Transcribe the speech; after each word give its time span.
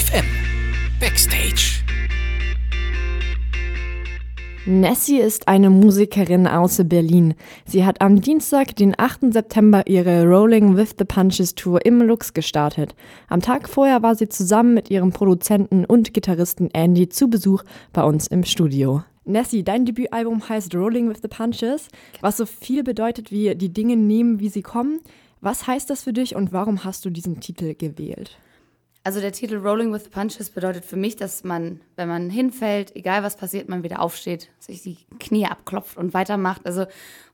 FM 0.00 0.24
Backstage. 0.98 1.82
Nessie 4.64 5.18
ist 5.18 5.46
eine 5.46 5.68
Musikerin 5.68 6.46
aus 6.46 6.80
Berlin. 6.84 7.34
Sie 7.66 7.84
hat 7.84 8.00
am 8.00 8.22
Dienstag, 8.22 8.74
den 8.76 8.94
8. 8.98 9.34
September, 9.34 9.82
ihre 9.86 10.24
Rolling 10.24 10.74
with 10.74 10.94
the 10.98 11.04
Punches 11.04 11.54
Tour 11.54 11.84
im 11.84 12.00
Lux 12.00 12.32
gestartet. 12.32 12.94
Am 13.28 13.42
Tag 13.42 13.68
vorher 13.68 14.02
war 14.02 14.14
sie 14.14 14.30
zusammen 14.30 14.72
mit 14.72 14.90
ihrem 14.90 15.10
Produzenten 15.10 15.84
und 15.84 16.14
Gitarristen 16.14 16.70
Andy 16.72 17.10
zu 17.10 17.28
Besuch 17.28 17.62
bei 17.92 18.02
uns 18.02 18.26
im 18.26 18.44
Studio. 18.44 19.02
Nessie, 19.26 19.64
dein 19.64 19.84
Debütalbum 19.84 20.48
heißt 20.48 20.74
Rolling 20.74 21.10
with 21.10 21.18
the 21.20 21.28
Punches, 21.28 21.88
was 22.22 22.38
so 22.38 22.46
viel 22.46 22.82
bedeutet 22.84 23.30
wie 23.30 23.54
die 23.54 23.72
Dinge 23.72 23.96
nehmen, 23.96 24.40
wie 24.40 24.48
sie 24.48 24.62
kommen. 24.62 25.00
Was 25.42 25.66
heißt 25.66 25.90
das 25.90 26.04
für 26.04 26.14
dich 26.14 26.34
und 26.34 26.54
warum 26.54 26.84
hast 26.84 27.04
du 27.04 27.10
diesen 27.10 27.40
Titel 27.40 27.74
gewählt? 27.74 28.38
Also 29.02 29.20
der 29.20 29.32
Titel 29.32 29.56
Rolling 29.56 29.92
with 29.92 30.04
the 30.04 30.10
Punches 30.10 30.50
bedeutet 30.50 30.84
für 30.84 30.96
mich, 30.96 31.16
dass 31.16 31.42
man, 31.42 31.80
wenn 31.96 32.08
man 32.08 32.28
hinfällt, 32.28 32.94
egal 32.94 33.22
was 33.22 33.36
passiert, 33.36 33.68
man 33.68 33.82
wieder 33.82 34.00
aufsteht, 34.00 34.50
sich 34.58 34.82
die 34.82 34.98
Knie 35.18 35.46
abklopft 35.46 35.96
und 35.96 36.12
weitermacht. 36.12 36.66
Also 36.66 36.86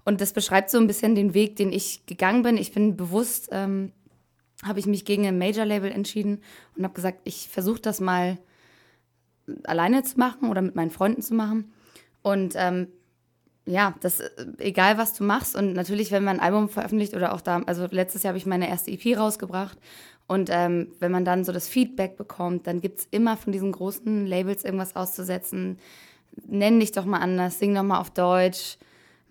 und 0.05 0.21
das 0.21 0.33
beschreibt 0.33 0.71
so 0.71 0.79
ein 0.79 0.87
bisschen 0.87 1.17
den 1.17 1.35
Weg, 1.35 1.57
den 1.57 1.73
ich 1.73 2.07
gegangen 2.07 2.43
bin. 2.43 2.57
Ich 2.57 2.73
bin 2.73 2.97
bewusst, 2.97 3.49
ähm, 3.51 3.91
habe 4.63 4.79
ich 4.79 4.87
mich 4.87 5.05
gegen 5.05 5.27
ein 5.27 5.37
Major-Label 5.37 5.91
entschieden 5.91 6.41
und 6.77 6.85
habe 6.85 6.95
gesagt, 6.95 7.23
ich 7.25 7.49
versuche 7.49 7.81
das 7.81 8.01
mal 8.01 8.39
alleine 9.65 10.05
zu 10.05 10.17
machen 10.19 10.49
oder 10.49 10.63
mit 10.63 10.77
meinen 10.77 10.93
Freunden 10.93 11.23
zu 11.23 11.35
machen. 11.35 11.73
Und 12.23 12.55
ähm, 12.57 12.87
ja, 13.67 13.95
das 14.01 14.23
egal 14.59 14.97
was 14.97 15.13
du 15.13 15.25
machst. 15.25 15.57
Und 15.57 15.73
natürlich, 15.73 16.13
wenn 16.13 16.25
man 16.25 16.39
ein 16.39 16.45
Album 16.45 16.69
veröffentlicht 16.69 17.15
oder 17.15 17.35
auch 17.35 17.41
da, 17.41 17.63
also 17.67 17.87
letztes 17.91 18.23
Jahr 18.23 18.31
habe 18.31 18.39
ich 18.39 18.47
meine 18.47 18.69
erste 18.69 18.91
EP 18.93 19.19
rausgebracht. 19.19 19.77
Und 20.29 20.49
ähm, 20.53 20.89
wenn 21.01 21.13
man 21.13 21.25
dann 21.25 21.45
so 21.45 21.53
das 21.53 21.69
Feedback 21.69 22.17
bekommt, 22.17 22.67
dann 22.67 22.81
gibt 22.81 23.01
es 23.01 23.09
immer 23.11 23.37
von 23.37 23.53
diesen 23.53 23.73
großen 23.73 24.27
Labels 24.27 24.65
irgendwas 24.65 24.97
auszusetzen. 24.97 25.79
Nenn 26.47 26.81
dich 26.81 26.93
doch 26.93 27.05
mal 27.05 27.19
anders, 27.19 27.59
sing 27.59 27.75
doch 27.75 27.83
mal 27.83 27.99
auf 28.01 28.11
Deutsch, 28.11 28.79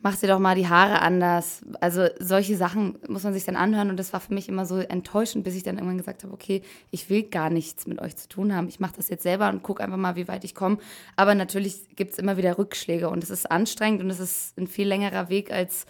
mach 0.02 0.18
dir 0.18 0.28
doch 0.28 0.40
mal 0.40 0.56
die 0.56 0.68
Haare 0.68 1.02
anders. 1.02 1.62
Also 1.82 2.08
solche 2.20 2.56
Sachen 2.56 2.98
muss 3.08 3.24
man 3.24 3.34
sich 3.34 3.44
dann 3.44 3.56
anhören 3.56 3.90
und 3.90 3.98
das 3.98 4.14
war 4.14 4.20
für 4.20 4.34
mich 4.34 4.48
immer 4.48 4.66
so 4.66 4.78
enttäuschend, 4.78 5.44
bis 5.44 5.56
ich 5.56 5.64
dann 5.64 5.76
irgendwann 5.76 5.98
gesagt 5.98 6.24
habe, 6.24 6.34
okay, 6.34 6.62
ich 6.92 7.10
will 7.10 7.24
gar 7.24 7.50
nichts 7.50 7.88
mit 7.88 8.00
euch 8.00 8.16
zu 8.16 8.30
tun 8.30 8.56
haben. 8.56 8.68
Ich 8.68 8.80
mache 8.80 8.94
das 8.96 9.10
jetzt 9.10 9.24
selber 9.24 9.50
und 9.50 9.64
gucke 9.64 9.84
einfach 9.84 9.98
mal, 9.98 10.16
wie 10.16 10.28
weit 10.28 10.44
ich 10.44 10.54
komme. 10.54 10.78
Aber 11.16 11.34
natürlich 11.34 11.96
gibt 11.96 12.14
es 12.14 12.20
immer 12.20 12.38
wieder 12.38 12.58
Rückschläge 12.58 13.10
und 13.10 13.24
es 13.24 13.30
ist 13.30 13.50
anstrengend 13.50 14.02
und 14.02 14.10
es 14.10 14.20
ist 14.20 14.58
ein 14.58 14.68
viel 14.68 14.88
längerer 14.88 15.30
Weg, 15.30 15.52
als 15.52 15.86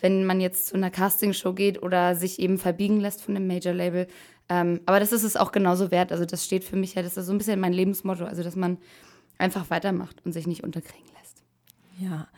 wenn 0.00 0.24
man 0.24 0.40
jetzt 0.40 0.68
zu 0.68 0.74
einer 0.74 0.90
Castingshow 0.90 1.52
geht 1.52 1.82
oder 1.82 2.16
sich 2.16 2.38
eben 2.38 2.58
verbiegen 2.58 3.00
lässt 3.00 3.22
von 3.22 3.36
einem 3.36 3.46
Major-Label. 3.46 4.06
Ähm, 4.48 4.80
aber 4.86 4.98
das 4.98 5.12
ist 5.12 5.22
es 5.22 5.36
auch 5.36 5.52
genauso 5.52 5.90
wert. 5.90 6.10
Also 6.10 6.24
das 6.24 6.44
steht 6.44 6.64
für 6.64 6.76
mich 6.76 6.94
ja, 6.94 7.02
das 7.02 7.16
ist 7.16 7.26
so 7.26 7.32
ein 7.32 7.38
bisschen 7.38 7.60
mein 7.60 7.72
Lebensmotto, 7.72 8.24
also 8.24 8.42
dass 8.42 8.56
man 8.56 8.78
einfach 9.38 9.70
weitermacht 9.70 10.16
und 10.24 10.32
sich 10.32 10.46
nicht 10.46 10.64
unterkriegen 10.64 11.06
lässt. 11.06 11.19
Ja. 12.00 12.28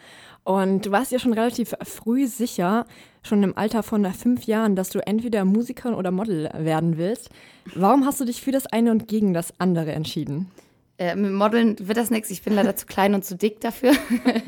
Und 0.44 0.86
du 0.86 0.91
warst 0.91 1.12
ja 1.12 1.20
schon 1.20 1.32
relativ 1.32 1.74
früh 1.82 2.27
sicher, 2.27 2.86
schon 3.22 3.42
im 3.44 3.56
Alter 3.56 3.84
von 3.84 4.05
fünf 4.12 4.44
Jahren, 4.44 4.74
dass 4.74 4.91
du 4.91 4.98
entweder 5.06 5.44
Musikerin 5.44 5.94
oder 5.94 6.10
Model 6.10 6.50
werden 6.52 6.98
willst. 6.98 7.30
Warum 7.77 8.05
hast 8.05 8.20
du 8.20 8.24
dich 8.24 8.42
für 8.42 8.50
das 8.50 8.66
eine 8.66 8.90
und 8.90 9.06
gegen 9.06 9.34
das 9.34 9.58
andere 9.60 9.92
entschieden? 9.92 10.50
Äh, 10.98 11.14
mit 11.14 11.33
Modeln 11.33 11.77
wird 11.78 11.96
das 11.96 12.10
nichts. 12.10 12.30
Ich 12.30 12.42
bin 12.42 12.55
leider 12.55 12.74
zu 12.74 12.86
klein 12.86 13.14
und 13.14 13.24
zu 13.24 13.36
dick 13.36 13.60
dafür. 13.60 13.92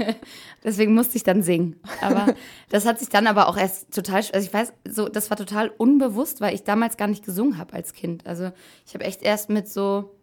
Deswegen 0.65 0.95
musste 0.95 1.17
ich 1.17 1.23
dann 1.23 1.43
singen. 1.43 1.77
Aber 2.01 2.35
das 2.71 2.85
hat 2.85 2.99
sich 2.99 3.09
dann 3.09 3.29
aber 3.29 3.49
auch 3.49 3.57
erst 3.57 3.95
total, 3.95 4.17
also 4.17 4.39
ich 4.39 4.53
weiß, 4.53 4.73
so, 4.89 5.09
das 5.09 5.31
war 5.31 5.37
total 5.37 5.69
unbewusst, 5.69 6.41
weil 6.41 6.55
ich 6.55 6.65
damals 6.65 6.97
gar 6.97 7.07
nicht 7.09 7.25
gesungen 7.25 7.57
habe 7.57 7.73
als 7.73 7.93
Kind. 7.93 8.27
Also 8.27 8.51
ich 8.85 8.95
habe 8.95 9.05
echt 9.05 9.23
erst 9.23 9.49
mit 9.49 9.69
so 9.69 10.17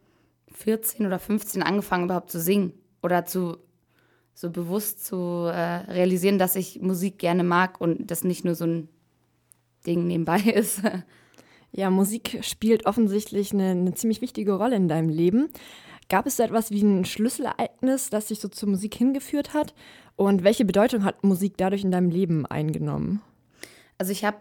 14 0.54 1.06
oder 1.06 1.18
15 1.18 1.64
angefangen, 1.64 2.06
überhaupt 2.06 2.30
zu 2.30 2.42
singen. 2.42 2.74
Oder 3.02 3.26
zu 3.26 3.58
so 4.34 4.50
bewusst 4.50 5.06
zu 5.06 5.16
äh, 5.46 5.92
realisieren, 5.92 6.40
dass 6.40 6.56
ich 6.56 6.82
Musik 6.82 7.20
gerne 7.20 7.44
mag 7.44 7.80
und 7.80 8.10
das 8.10 8.24
nicht 8.24 8.46
nur 8.46 8.56
so 8.56 8.66
ein 8.66 8.90
Ding 9.86 10.08
nebenbei 10.08 10.40
ist. 10.56 10.82
Ja, 11.72 11.90
Musik 11.90 12.40
spielt 12.42 12.86
offensichtlich 12.86 13.54
eine, 13.54 13.72
eine 13.72 13.94
ziemlich 13.94 14.22
wichtige 14.22 14.54
Rolle 14.54 14.76
in 14.76 14.88
deinem 14.88 15.10
Leben. 15.10 15.50
Gab 16.10 16.28
es 16.28 16.36
da 16.36 16.44
etwas 16.44 16.72
wie 16.72 16.82
ein 16.82 17.06
Schlüsselereignis, 17.06 18.10
das 18.10 18.28
dich 18.28 18.42
so 18.42 18.50
zur 18.50 18.70
Musik 18.70 18.96
hingeführt 18.96 19.54
hat? 19.54 19.74
Und 20.18 20.44
welche 20.44 20.66
Bedeutung 20.66 21.06
hat 21.06 21.24
Musik 21.24 21.54
dadurch 21.58 21.84
in 21.84 21.92
deinem 21.92 22.10
Leben 22.10 22.46
eingenommen? 22.46 23.22
Also 23.98 24.12
ich 24.12 24.26
habe 24.26 24.38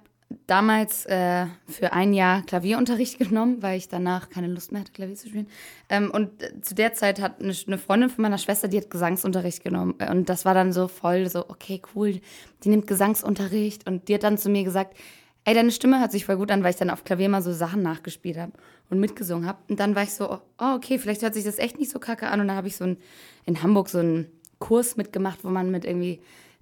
damals 0.47 1.07
äh, 1.07 1.47
für 1.67 1.93
ein 1.93 2.13
Jahr 2.13 2.43
Klavierunterricht 2.43 3.19
genommen, 3.19 3.63
weil 3.63 3.79
ich 3.79 3.89
danach 3.89 4.31
keine 4.31 4.47
Lust 4.47 4.73
mehr 4.73 4.83
hatte, 4.83 4.93
Klavier 4.93 5.17
zu 5.17 5.29
spielen. 5.29 5.49
Ähm, 5.89 6.11
und 6.11 6.43
äh, 6.43 6.61
zu 6.61 6.75
der 6.75 6.93
Zeit 6.93 7.21
hat 7.21 7.41
eine, 7.41 7.55
eine, 7.67 7.79
Freundin 7.79 8.11
von 8.11 8.23
meiner 8.23 8.39
Schwester, 8.39 8.69
die 8.69 8.79
hat 8.79 8.91
Gesangsunterricht 8.91 9.65
genommen. 9.65 9.95
Und 10.11 10.29
das 10.29 10.45
war 10.45 10.55
dann 10.55 10.73
so 10.73 10.89
voll 10.89 11.29
so, 11.29 11.49
okay, 11.49 11.83
cool, 11.95 12.21
die 12.63 12.69
nimmt 12.69 12.87
Gesangsunterricht. 12.87 13.89
Und 13.89 14.09
die 14.09 14.15
hat 14.15 14.23
dann 14.23 14.39
zu 14.39 14.49
mir 14.49 14.65
gesagt, 14.65 14.97
ey, 15.45 15.55
deine 15.55 15.73
Stimme 15.73 16.01
hört 16.01 16.13
sich 16.13 16.27
voll 16.27 16.37
gut 16.37 16.51
an, 16.51 16.63
weil 16.63 16.71
ich 16.71 16.77
dann 16.77 16.91
auf 16.91 17.05
Klavier 17.05 17.29
mal 17.29 17.43
so 17.43 17.53
Sachen 17.53 17.83
nachgespielt 17.83 18.39
habe 18.39 18.53
und 18.89 19.01
mitgesungen 19.01 19.47
habe. 19.47 19.59
Und 19.69 19.81
dann 19.81 19.95
war 19.95 20.03
ich 20.03 20.13
so, 20.13 20.31
oh, 20.33 20.75
okay, 20.75 20.99
vielleicht 20.99 21.23
hört 21.23 21.35
sich 21.35 21.45
das 21.45 21.59
echt 21.59 21.79
nicht 21.79 21.91
so 21.91 21.99
kacke 21.99 22.29
an. 22.29 22.41
Und 22.41 22.49
dann 22.49 22.57
habe 22.57 22.69
ich 22.69 22.77
so 22.77 22.85
ein, 22.85 22.99
in 23.47 23.63
Hamburg 23.63 23.89
so 23.89 23.99
einen 23.99 24.27
Kurs 24.59 24.97
mitgemacht, 24.97 25.43
wo 25.43 25.49
man 25.49 25.71
mit 25.71 25.85
irgendwie 25.85 26.21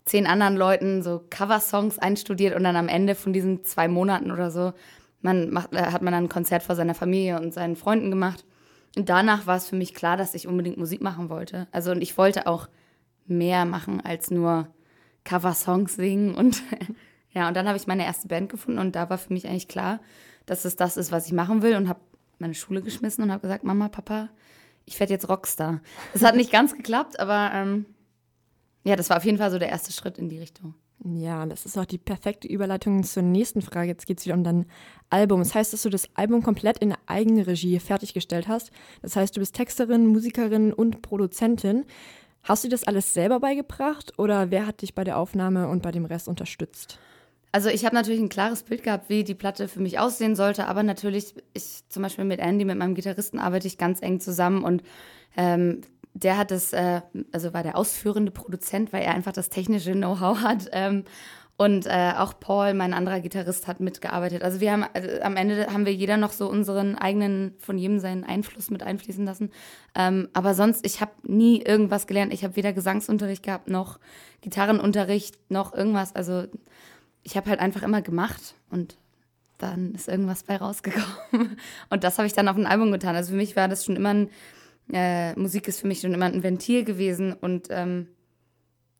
zehn 0.08 0.26
anderen 0.26 0.56
Leuten 0.56 1.02
so 1.02 1.22
Coversongs 1.30 1.98
einstudiert 1.98 2.56
und 2.56 2.64
dann 2.64 2.76
am 2.76 2.88
Ende 2.88 3.14
von 3.14 3.32
diesen 3.32 3.64
zwei 3.64 3.88
Monaten 3.88 4.30
oder 4.30 4.50
so 4.50 4.72
man 5.20 5.50
macht, 5.50 5.72
äh, 5.72 5.82
hat 5.82 6.02
man 6.02 6.12
dann 6.12 6.24
ein 6.24 6.28
Konzert 6.28 6.62
vor 6.62 6.76
seiner 6.76 6.94
Familie 6.94 7.40
und 7.40 7.52
seinen 7.52 7.76
Freunden 7.76 8.10
gemacht. 8.10 8.44
Und 8.96 9.08
danach 9.08 9.46
war 9.46 9.56
es 9.56 9.68
für 9.68 9.76
mich 9.76 9.94
klar, 9.94 10.16
dass 10.16 10.34
ich 10.34 10.46
unbedingt 10.46 10.78
Musik 10.78 11.00
machen 11.02 11.28
wollte. 11.28 11.66
Also 11.72 11.90
und 11.90 12.02
ich 12.02 12.16
wollte 12.16 12.46
auch 12.46 12.68
mehr 13.26 13.64
machen 13.64 14.00
als 14.00 14.30
nur 14.30 14.68
Coversongs 15.24 15.96
singen 15.96 16.34
und 16.34 16.62
Ja, 17.38 17.48
und 17.48 17.56
dann 17.56 17.68
habe 17.68 17.76
ich 17.76 17.86
meine 17.86 18.04
erste 18.04 18.28
Band 18.28 18.48
gefunden 18.48 18.80
und 18.80 18.96
da 18.96 19.10
war 19.10 19.18
für 19.18 19.32
mich 19.32 19.46
eigentlich 19.46 19.68
klar, 19.68 20.00
dass 20.46 20.64
es 20.64 20.76
das 20.76 20.96
ist, 20.96 21.12
was 21.12 21.26
ich 21.26 21.32
machen 21.32 21.62
will 21.62 21.76
und 21.76 21.88
habe 21.88 22.00
meine 22.38 22.54
Schule 22.54 22.82
geschmissen 22.82 23.22
und 23.22 23.30
habe 23.30 23.42
gesagt, 23.42 23.64
Mama, 23.64 23.88
Papa, 23.88 24.28
ich 24.86 24.98
werde 24.98 25.12
jetzt 25.12 25.28
Rockstar. 25.28 25.80
Das 26.12 26.24
hat 26.24 26.36
nicht 26.36 26.50
ganz 26.50 26.74
geklappt, 26.74 27.20
aber 27.20 27.50
ähm, 27.52 27.86
ja, 28.88 28.96
das 28.96 29.10
war 29.10 29.18
auf 29.18 29.24
jeden 29.24 29.38
Fall 29.38 29.50
so 29.50 29.58
der 29.58 29.68
erste 29.68 29.92
Schritt 29.92 30.18
in 30.18 30.28
die 30.28 30.38
Richtung. 30.38 30.74
Ja, 31.04 31.46
das 31.46 31.64
ist 31.64 31.78
auch 31.78 31.84
die 31.84 31.98
perfekte 31.98 32.48
Überleitung 32.48 33.04
zur 33.04 33.22
nächsten 33.22 33.62
Frage. 33.62 33.88
Jetzt 33.88 34.06
geht 34.06 34.18
es 34.18 34.24
wieder 34.24 34.34
um 34.34 34.42
dein 34.42 34.66
Album. 35.10 35.40
Das 35.40 35.54
heißt, 35.54 35.72
dass 35.72 35.82
du 35.82 35.90
das 35.90 36.08
Album 36.14 36.42
komplett 36.42 36.78
in 36.78 36.94
Eigenregie 37.06 37.78
fertiggestellt 37.78 38.48
hast. 38.48 38.70
Das 39.02 39.14
heißt, 39.14 39.36
du 39.36 39.40
bist 39.40 39.54
Texterin, 39.54 40.06
Musikerin 40.06 40.72
und 40.72 41.02
Produzentin. 41.02 41.84
Hast 42.42 42.64
du 42.64 42.68
das 42.68 42.84
alles 42.84 43.14
selber 43.14 43.40
beigebracht 43.40 44.18
oder 44.18 44.50
wer 44.50 44.66
hat 44.66 44.82
dich 44.82 44.94
bei 44.94 45.04
der 45.04 45.18
Aufnahme 45.18 45.68
und 45.68 45.82
bei 45.82 45.92
dem 45.92 46.04
Rest 46.04 46.26
unterstützt? 46.26 46.98
Also 47.52 47.68
ich 47.68 47.84
habe 47.84 47.94
natürlich 47.94 48.20
ein 48.20 48.28
klares 48.28 48.62
Bild 48.62 48.82
gehabt, 48.82 49.08
wie 49.08 49.24
die 49.24 49.34
Platte 49.34 49.68
für 49.68 49.80
mich 49.80 49.98
aussehen 49.98 50.36
sollte, 50.36 50.66
aber 50.66 50.82
natürlich, 50.82 51.34
ich 51.54 51.82
zum 51.88 52.02
Beispiel 52.02 52.24
mit 52.24 52.40
Andy, 52.40 52.64
mit 52.64 52.76
meinem 52.76 52.94
Gitarristen, 52.94 53.38
arbeite 53.38 53.66
ich 53.66 53.78
ganz 53.78 54.02
eng 54.02 54.20
zusammen 54.20 54.64
und 54.64 54.82
ähm, 55.36 55.80
der 56.22 56.36
hat 56.36 56.50
das, 56.50 56.72
äh, 56.72 57.02
also 57.32 57.52
war 57.54 57.62
der 57.62 57.76
ausführende 57.76 58.32
Produzent, 58.32 58.92
weil 58.92 59.02
er 59.02 59.14
einfach 59.14 59.32
das 59.32 59.50
technische 59.50 59.92
Know-how 59.92 60.40
hat. 60.40 60.68
Ähm, 60.72 61.04
und 61.56 61.86
äh, 61.86 62.12
auch 62.16 62.38
Paul, 62.38 62.72
mein 62.74 62.94
anderer 62.94 63.18
Gitarrist, 63.18 63.66
hat 63.66 63.80
mitgearbeitet. 63.80 64.44
Also 64.44 64.60
wir 64.60 64.70
haben 64.70 64.84
also 64.94 65.20
am 65.22 65.36
Ende 65.36 65.66
haben 65.72 65.86
wir 65.86 65.92
jeder 65.92 66.16
noch 66.16 66.30
so 66.30 66.48
unseren 66.48 66.94
eigenen, 66.94 67.56
von 67.58 67.78
jedem 67.78 67.98
seinen 67.98 68.22
Einfluss 68.22 68.70
mit 68.70 68.84
einfließen 68.84 69.24
lassen. 69.24 69.50
Ähm, 69.96 70.28
aber 70.34 70.54
sonst, 70.54 70.86
ich 70.86 71.00
habe 71.00 71.10
nie 71.24 71.60
irgendwas 71.60 72.06
gelernt. 72.06 72.32
Ich 72.32 72.44
habe 72.44 72.54
weder 72.54 72.72
Gesangsunterricht 72.72 73.42
gehabt, 73.42 73.68
noch 73.68 73.98
Gitarrenunterricht, 74.40 75.36
noch 75.50 75.74
irgendwas. 75.74 76.14
Also 76.14 76.44
ich 77.24 77.36
habe 77.36 77.50
halt 77.50 77.58
einfach 77.58 77.82
immer 77.82 78.02
gemacht 78.02 78.54
und 78.70 78.96
dann 79.58 79.94
ist 79.94 80.06
irgendwas 80.06 80.44
bei 80.44 80.56
rausgekommen. 80.56 81.56
Und 81.90 82.04
das 82.04 82.16
habe 82.18 82.28
ich 82.28 82.32
dann 82.32 82.46
auf 82.46 82.56
ein 82.56 82.66
Album 82.66 82.92
getan. 82.92 83.16
Also 83.16 83.32
für 83.32 83.36
mich 83.36 83.56
war 83.56 83.66
das 83.66 83.84
schon 83.84 83.96
immer 83.96 84.10
ein, 84.10 84.30
äh, 84.92 85.38
Musik 85.38 85.68
ist 85.68 85.80
für 85.80 85.86
mich 85.86 86.00
schon 86.00 86.14
immer 86.14 86.26
ein 86.26 86.42
Ventil 86.42 86.84
gewesen 86.84 87.32
und 87.32 87.68
ähm, 87.70 88.08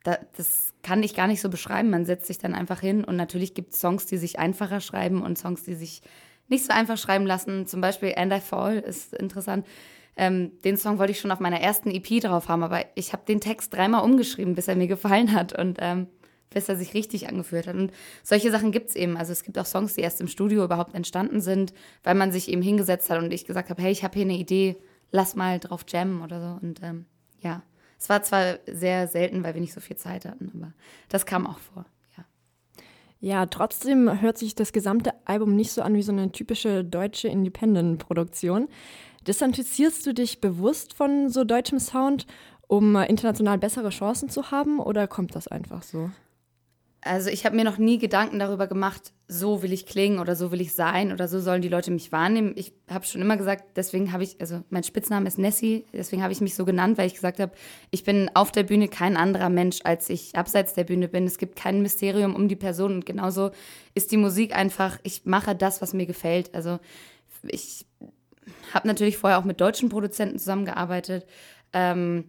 da, 0.04 0.18
das 0.36 0.74
kann 0.82 1.02
ich 1.02 1.14
gar 1.14 1.26
nicht 1.26 1.40
so 1.40 1.48
beschreiben. 1.48 1.90
Man 1.90 2.04
setzt 2.04 2.26
sich 2.26 2.38
dann 2.38 2.54
einfach 2.54 2.80
hin 2.80 3.04
und 3.04 3.16
natürlich 3.16 3.54
gibt 3.54 3.72
es 3.72 3.80
Songs, 3.80 4.06
die 4.06 4.16
sich 4.16 4.38
einfacher 4.38 4.80
schreiben 4.80 5.22
und 5.22 5.38
Songs, 5.38 5.64
die 5.64 5.74
sich 5.74 6.02
nicht 6.48 6.64
so 6.64 6.72
einfach 6.72 6.96
schreiben 6.96 7.26
lassen. 7.26 7.66
Zum 7.66 7.80
Beispiel 7.80 8.14
And 8.16 8.32
I 8.32 8.40
Fall 8.40 8.78
ist 8.78 9.14
interessant. 9.14 9.66
Ähm, 10.16 10.52
den 10.64 10.76
Song 10.76 10.98
wollte 10.98 11.12
ich 11.12 11.20
schon 11.20 11.30
auf 11.30 11.40
meiner 11.40 11.60
ersten 11.60 11.90
EP 11.90 12.20
drauf 12.20 12.48
haben, 12.48 12.62
aber 12.62 12.84
ich 12.94 13.12
habe 13.12 13.22
den 13.26 13.40
Text 13.40 13.74
dreimal 13.74 14.02
umgeschrieben, 14.02 14.54
bis 14.54 14.68
er 14.68 14.76
mir 14.76 14.88
gefallen 14.88 15.32
hat. 15.32 15.56
Und 15.58 15.78
ähm, 15.80 16.08
bis 16.50 16.68
er 16.68 16.76
sich 16.76 16.94
richtig 16.94 17.28
angefühlt 17.28 17.66
hat. 17.66 17.76
Und 17.76 17.92
solche 18.22 18.50
Sachen 18.50 18.72
gibt 18.72 18.90
es 18.90 18.96
eben. 18.96 19.16
Also 19.16 19.32
es 19.32 19.42
gibt 19.42 19.58
auch 19.58 19.66
Songs, 19.66 19.94
die 19.94 20.00
erst 20.00 20.20
im 20.20 20.28
Studio 20.28 20.64
überhaupt 20.64 20.94
entstanden 20.94 21.40
sind, 21.40 21.72
weil 22.02 22.14
man 22.14 22.32
sich 22.32 22.48
eben 22.48 22.62
hingesetzt 22.62 23.10
hat 23.10 23.22
und 23.22 23.32
ich 23.32 23.44
gesagt 23.44 23.70
habe, 23.70 23.82
hey, 23.82 23.92
ich 23.92 24.04
habe 24.04 24.14
hier 24.14 24.24
eine 24.24 24.38
Idee, 24.38 24.76
lass 25.10 25.36
mal 25.36 25.58
drauf 25.58 25.84
jammen 25.88 26.22
oder 26.22 26.40
so. 26.40 26.66
Und 26.66 26.82
ähm, 26.82 27.06
ja, 27.40 27.62
es 27.98 28.08
war 28.08 28.22
zwar 28.22 28.58
sehr 28.66 29.08
selten, 29.08 29.42
weil 29.42 29.54
wir 29.54 29.60
nicht 29.60 29.74
so 29.74 29.80
viel 29.80 29.96
Zeit 29.96 30.24
hatten, 30.24 30.50
aber 30.54 30.72
das 31.08 31.26
kam 31.26 31.46
auch 31.46 31.58
vor. 31.58 31.84
Ja. 33.20 33.46
Trotzdem 33.46 34.20
hört 34.20 34.38
sich 34.38 34.54
das 34.54 34.72
gesamte 34.72 35.12
Album 35.24 35.56
nicht 35.56 35.72
so 35.72 35.82
an 35.82 35.94
wie 35.94 36.02
so 36.02 36.12
eine 36.12 36.30
typische 36.30 36.84
deutsche 36.84 37.28
Independent-Produktion. 37.28 38.68
Distanzierst 39.26 40.06
du 40.06 40.14
dich 40.14 40.40
bewusst 40.40 40.94
von 40.94 41.28
so 41.28 41.44
deutschem 41.44 41.80
Sound, 41.80 42.26
um 42.68 42.94
äh, 42.96 43.06
international 43.06 43.58
bessere 43.58 43.90
Chancen 43.90 44.28
zu 44.28 44.50
haben 44.50 44.78
oder 44.78 45.08
kommt 45.08 45.34
das 45.34 45.48
einfach 45.48 45.82
so? 45.82 46.10
Also 47.08 47.30
ich 47.30 47.46
habe 47.46 47.56
mir 47.56 47.64
noch 47.64 47.78
nie 47.78 47.98
Gedanken 47.98 48.38
darüber 48.38 48.66
gemacht, 48.66 49.12
so 49.28 49.62
will 49.62 49.72
ich 49.72 49.86
klingen 49.86 50.18
oder 50.18 50.36
so 50.36 50.52
will 50.52 50.60
ich 50.60 50.74
sein 50.74 51.10
oder 51.10 51.26
so 51.26 51.40
sollen 51.40 51.62
die 51.62 51.70
Leute 51.70 51.90
mich 51.90 52.12
wahrnehmen. 52.12 52.52
Ich 52.54 52.74
habe 52.90 53.06
schon 53.06 53.22
immer 53.22 53.38
gesagt, 53.38 53.76
deswegen 53.76 54.12
habe 54.12 54.24
ich, 54.24 54.38
also 54.40 54.62
mein 54.68 54.84
Spitzname 54.84 55.26
ist 55.26 55.38
Nessie, 55.38 55.86
deswegen 55.92 56.22
habe 56.22 56.32
ich 56.32 56.42
mich 56.42 56.54
so 56.54 56.66
genannt, 56.66 56.98
weil 56.98 57.06
ich 57.06 57.14
gesagt 57.14 57.40
habe, 57.40 57.52
ich 57.90 58.04
bin 58.04 58.30
auf 58.34 58.52
der 58.52 58.64
Bühne 58.64 58.88
kein 58.88 59.16
anderer 59.16 59.48
Mensch, 59.48 59.78
als 59.84 60.10
ich 60.10 60.36
abseits 60.36 60.74
der 60.74 60.84
Bühne 60.84 61.08
bin. 61.08 61.24
Es 61.26 61.38
gibt 61.38 61.56
kein 61.56 61.80
Mysterium 61.80 62.34
um 62.34 62.46
die 62.46 62.56
Person 62.56 62.92
und 62.92 63.06
genauso 63.06 63.52
ist 63.94 64.12
die 64.12 64.18
Musik 64.18 64.54
einfach, 64.54 64.98
ich 65.02 65.24
mache 65.24 65.54
das, 65.54 65.80
was 65.80 65.94
mir 65.94 66.06
gefällt. 66.06 66.54
Also 66.54 66.78
ich 67.42 67.86
habe 68.74 68.86
natürlich 68.86 69.16
vorher 69.16 69.38
auch 69.38 69.44
mit 69.44 69.62
deutschen 69.62 69.88
Produzenten 69.88 70.38
zusammengearbeitet. 70.38 71.26
Ähm, 71.72 72.24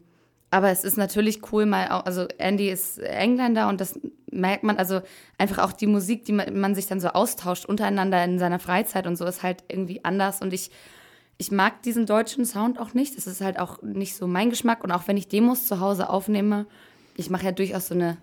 aber 0.52 0.70
es 0.70 0.84
ist 0.84 0.98
natürlich 0.98 1.52
cool, 1.52 1.66
mal 1.66 1.90
auch, 1.90 2.06
also 2.06 2.28
Andy 2.38 2.70
ist 2.70 2.98
Engländer 3.00 3.70
und 3.70 3.80
das 3.80 4.00
merkt 4.32 4.64
man, 4.64 4.78
also 4.78 5.02
einfach 5.38 5.60
auch 5.64 5.74
die 5.74 5.88
Musik, 5.88 6.26
die 6.26 6.32
man, 6.32 6.60
man, 6.60 6.76
sich 6.76 6.88
dann 6.88 7.00
so 7.00 7.10
austauscht 7.10 7.66
untereinander 7.66 8.24
in 8.24 8.40
seiner 8.40 8.60
Freizeit 8.60 9.06
und 9.06 9.16
so 9.16 9.26
ist 9.26 9.44
halt 9.44 9.64
irgendwie 9.68 10.04
anders 10.04 10.42
und 10.42 10.54
ich, 10.54 10.72
ich 11.38 11.52
mag 11.52 11.84
diesen 11.84 12.06
deutschen 12.06 12.46
Sound 12.46 12.80
auch 12.80 12.94
nicht. 12.94 13.16
Das 13.16 13.28
ist 13.28 13.42
halt 13.42 13.60
auch 13.60 13.82
nicht 13.82 14.16
so 14.16 14.28
mein 14.28 14.50
Geschmack 14.50 14.84
und 14.84 14.92
auch 14.92 15.08
wenn 15.08 15.18
ich 15.18 15.28
Demos 15.28 15.68
zu 15.68 15.80
Hause 15.80 16.10
aufnehme, 16.10 16.66
ich 17.16 17.30
mache 17.30 17.46
ja 17.46 17.52
durchaus 17.52 17.88
so 17.88 17.96
eine 17.96 18.18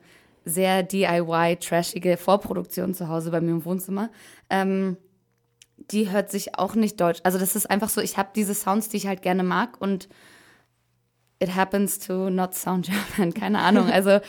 sehr 0.44 0.82
DIY, 0.82 1.56
trashige 1.56 2.16
Vorproduktion 2.16 2.94
zu 2.94 3.08
Hause 3.08 3.30
bei 3.30 3.40
mir 3.40 3.50
im 3.50 3.64
Wohnzimmer. 3.64 4.10
Ähm, 4.48 4.96
die 5.76 6.10
hört 6.10 6.30
sich 6.30 6.58
auch 6.58 6.74
nicht 6.74 7.00
deutsch. 7.00 7.20
Also 7.22 7.38
das 7.38 7.56
ist 7.56 7.70
einfach 7.70 7.88
so, 7.88 8.00
ich 8.00 8.16
habe 8.16 8.30
diese 8.34 8.54
Sounds, 8.54 8.88
die 8.88 8.96
ich 8.96 9.06
halt 9.06 9.22
gerne 9.22 9.42
mag 9.44 9.80
und 9.80 10.08
it 11.38 11.54
happens 11.54 11.98
to 11.98 12.30
not 12.30 12.54
sound 12.54 12.90
German, 13.16 13.34
keine 13.34 13.60
Ahnung. 13.60 13.90
Also 13.90 14.20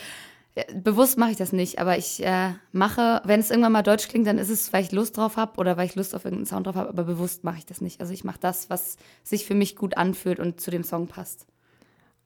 bewusst 0.74 1.18
mache 1.18 1.32
ich 1.32 1.36
das 1.36 1.52
nicht, 1.52 1.78
aber 1.78 1.98
ich 1.98 2.24
äh, 2.24 2.52
mache, 2.72 3.22
wenn 3.24 3.40
es 3.40 3.50
irgendwann 3.50 3.72
mal 3.72 3.82
deutsch 3.82 4.08
klingt, 4.08 4.26
dann 4.26 4.38
ist 4.38 4.50
es, 4.50 4.72
weil 4.72 4.82
ich 4.82 4.92
Lust 4.92 5.16
drauf 5.16 5.36
habe 5.36 5.58
oder 5.58 5.76
weil 5.76 5.86
ich 5.86 5.94
Lust 5.94 6.14
auf 6.14 6.24
irgendeinen 6.24 6.46
Sound 6.46 6.66
drauf 6.66 6.76
habe, 6.76 6.88
aber 6.88 7.04
bewusst 7.04 7.44
mache 7.44 7.58
ich 7.58 7.66
das 7.66 7.80
nicht. 7.80 8.00
Also 8.00 8.12
ich 8.12 8.24
mache 8.24 8.40
das, 8.40 8.70
was 8.70 8.96
sich 9.22 9.44
für 9.44 9.54
mich 9.54 9.76
gut 9.76 9.96
anfühlt 9.96 10.40
und 10.40 10.60
zu 10.60 10.70
dem 10.70 10.84
Song 10.84 11.06
passt. 11.06 11.46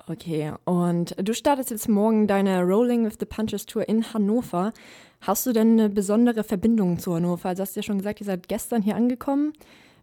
Okay, 0.09 0.53
und 0.65 1.15
du 1.17 1.33
startest 1.33 1.71
jetzt 1.71 1.89
morgen 1.89 2.27
deine 2.27 2.63
Rolling 2.63 3.05
with 3.05 3.19
the 3.21 3.27
Punches 3.27 3.67
Tour 3.67 3.89
in 3.89 4.13
Hannover. 4.13 4.73
Hast 5.21 5.47
du 5.47 5.53
denn 5.53 5.79
eine 5.79 5.89
besondere 5.89 6.43
Verbindung 6.43 6.99
zu 6.99 7.15
Hannover? 7.15 7.51
Also 7.51 7.63
hast 7.63 7.77
du 7.77 7.81
ja 7.81 7.85
schon 7.85 7.99
gesagt, 7.99 8.21
ihr 8.21 8.27
seid 8.27 8.49
gestern 8.49 8.83
hier 8.83 8.97
angekommen. 8.97 9.53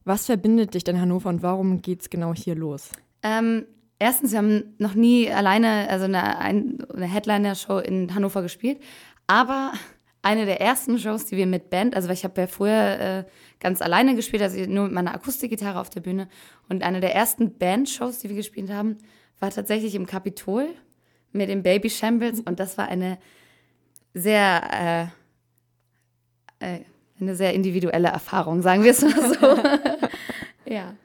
Was 0.06 0.28
verbindet 0.28 0.74
dich 0.74 0.86
denn 0.86 1.02
Hannover 1.02 1.30
und 1.30 1.44
warum 1.44 1.82
geht 1.82 2.02
es 2.02 2.10
genau 2.10 2.34
hier 2.34 2.56
los? 2.56 2.92
Ähm, 3.22 3.66
erstens, 4.00 4.32
wir 4.32 4.40
haben 4.40 4.76
noch 4.78 4.96
nie 4.96 5.32
alleine, 5.32 5.88
also 5.90 6.06
eine, 6.06 6.40
eine 6.40 7.06
Headliner-Show 7.06 7.78
in 7.80 8.16
Hannover 8.16 8.42
gespielt, 8.42 8.82
aber 9.28 9.74
eine 10.22 10.46
der 10.46 10.60
ersten 10.60 10.98
Shows, 11.00 11.26
die 11.26 11.38
wir 11.38 11.46
mit 11.46 11.70
Band, 11.70 11.96
also 11.96 12.10
ich 12.10 12.24
habe 12.24 12.42
ja 12.42 12.48
früher 12.48 13.00
äh, 13.00 13.24
ganz 13.60 13.82
alleine 13.82 14.16
gespielt, 14.16 14.42
also 14.42 14.60
nur 14.66 14.86
mit 14.86 14.94
meiner 14.94 15.14
Akustikgitarre 15.14 15.80
auf 15.80 15.90
der 15.90 16.02
Bühne. 16.02 16.28
Und 16.68 16.84
eine 16.84 17.00
der 17.00 17.16
ersten 17.16 17.58
Band-Shows, 17.58 18.20
die 18.20 18.30
wir 18.30 18.36
gespielt 18.36 18.70
haben, 18.70 18.98
war 19.40 19.50
tatsächlich 19.50 19.96
im 19.96 20.06
Kapitol 20.06 20.68
mit 21.32 21.50
den 21.50 21.64
Baby 21.64 21.90
Shambles. 21.90 22.42
Und 22.42 22.60
das 22.60 22.78
war 22.78 22.90
eine 22.90 23.18
sehr, 24.14 25.12
äh, 26.60 26.66
äh, 26.66 26.80
eine 27.20 27.36
sehr 27.36 27.54
individuelle 27.54 28.10
Erfahrung, 28.10 28.62
sagen 28.62 28.84
wir 28.84 28.92
es 28.92 29.02
mal 29.02 29.34
so. 29.34 29.62
ja. 30.66 30.96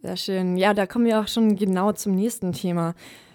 Sehr 0.00 0.16
schön. 0.16 0.56
Ja, 0.56 0.74
da 0.74 0.86
kommen 0.86 1.06
wir 1.06 1.20
auch 1.20 1.28
schon 1.28 1.56
genau 1.56 1.92
zum 1.92 2.14
nächsten 2.14 2.52
Thema. 2.52 2.94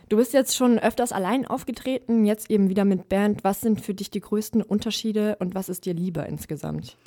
Du 0.09 0.17
bist 0.17 0.33
jetzt 0.33 0.55
schon 0.55 0.79
öfters 0.79 1.11
allein 1.11 1.45
aufgetreten, 1.45 2.25
jetzt 2.25 2.49
eben 2.49 2.69
wieder 2.69 2.85
mit 2.85 3.09
Band. 3.09 3.43
Was 3.43 3.61
sind 3.61 3.81
für 3.81 3.93
dich 3.93 4.11
die 4.11 4.21
größten 4.21 4.61
Unterschiede 4.61 5.37
und 5.39 5.55
was 5.55 5.69
ist 5.69 5.85
dir 5.85 5.93
lieber 5.93 6.25
insgesamt? 6.27 6.97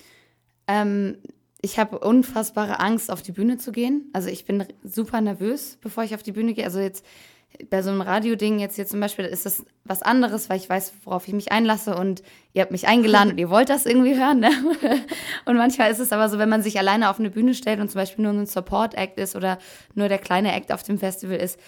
Ähm, 0.66 1.18
ich 1.62 1.78
habe 1.78 1.98
unfassbare 1.98 2.80
Angst, 2.80 3.10
auf 3.10 3.22
die 3.22 3.32
Bühne 3.32 3.58
zu 3.58 3.72
gehen. 3.72 4.10
Also 4.12 4.28
ich 4.28 4.44
bin 4.44 4.64
super 4.82 5.20
nervös, 5.20 5.78
bevor 5.80 6.04
ich 6.04 6.14
auf 6.14 6.22
die 6.22 6.32
Bühne 6.32 6.52
gehe. 6.52 6.64
Also 6.64 6.80
jetzt 6.80 7.04
bei 7.70 7.82
so 7.82 7.90
einem 7.90 8.00
Radioding 8.00 8.58
jetzt 8.58 8.76
hier 8.76 8.86
zum 8.86 9.00
Beispiel 9.00 9.24
ist 9.24 9.46
das 9.46 9.64
was 9.84 10.02
anderes, 10.02 10.50
weil 10.50 10.58
ich 10.58 10.68
weiß, 10.68 10.92
worauf 11.04 11.26
ich 11.28 11.34
mich 11.34 11.52
einlasse 11.52 11.96
und 11.96 12.22
ihr 12.52 12.62
habt 12.62 12.72
mich 12.72 12.88
eingeladen 12.88 13.32
und 13.32 13.38
ihr 13.38 13.50
wollt 13.50 13.68
das 13.68 13.86
irgendwie 13.86 14.16
hören. 14.16 14.40
Ne? 14.40 14.50
Und 15.44 15.56
manchmal 15.56 15.90
ist 15.90 16.00
es 16.00 16.12
aber 16.12 16.28
so, 16.28 16.38
wenn 16.38 16.48
man 16.48 16.62
sich 16.62 16.78
alleine 16.78 17.10
auf 17.10 17.18
eine 17.18 17.30
Bühne 17.30 17.54
stellt 17.54 17.80
und 17.80 17.90
zum 17.90 18.00
Beispiel 18.00 18.24
nur 18.24 18.32
ein 18.32 18.46
Support-Act 18.46 19.18
ist 19.18 19.36
oder 19.36 19.58
nur 19.94 20.08
der 20.08 20.18
kleine 20.18 20.54
Act 20.54 20.72
auf 20.72 20.82
dem 20.82 20.98
Festival 20.98 21.36
ist, 21.36 21.60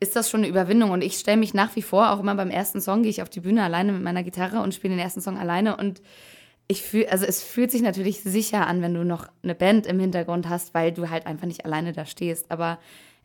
ist 0.00 0.16
das 0.16 0.28
schon 0.28 0.40
eine 0.40 0.48
Überwindung. 0.48 0.90
Und 0.90 1.02
ich 1.02 1.16
stelle 1.18 1.36
mich 1.36 1.54
nach 1.54 1.74
wie 1.76 1.82
vor, 1.82 2.10
auch 2.10 2.20
immer 2.20 2.34
beim 2.34 2.50
ersten 2.50 2.80
Song, 2.80 3.02
gehe 3.02 3.10
ich 3.10 3.22
auf 3.22 3.30
die 3.30 3.40
Bühne 3.40 3.62
alleine 3.62 3.92
mit 3.92 4.02
meiner 4.02 4.22
Gitarre 4.22 4.60
und 4.60 4.74
spiele 4.74 4.94
den 4.94 5.02
ersten 5.02 5.20
Song 5.20 5.38
alleine. 5.38 5.76
Und 5.76 6.02
ich 6.66 6.82
fühle, 6.82 7.10
also 7.10 7.24
es 7.24 7.42
fühlt 7.42 7.70
sich 7.70 7.82
natürlich 7.82 8.22
sicher 8.22 8.66
an, 8.66 8.82
wenn 8.82 8.94
du 8.94 9.04
noch 9.04 9.28
eine 9.42 9.54
Band 9.54 9.86
im 9.86 9.98
Hintergrund 9.98 10.48
hast, 10.48 10.74
weil 10.74 10.92
du 10.92 11.10
halt 11.10 11.26
einfach 11.26 11.46
nicht 11.46 11.64
alleine 11.64 11.92
da 11.92 12.06
stehst. 12.06 12.50
Aber 12.50 12.78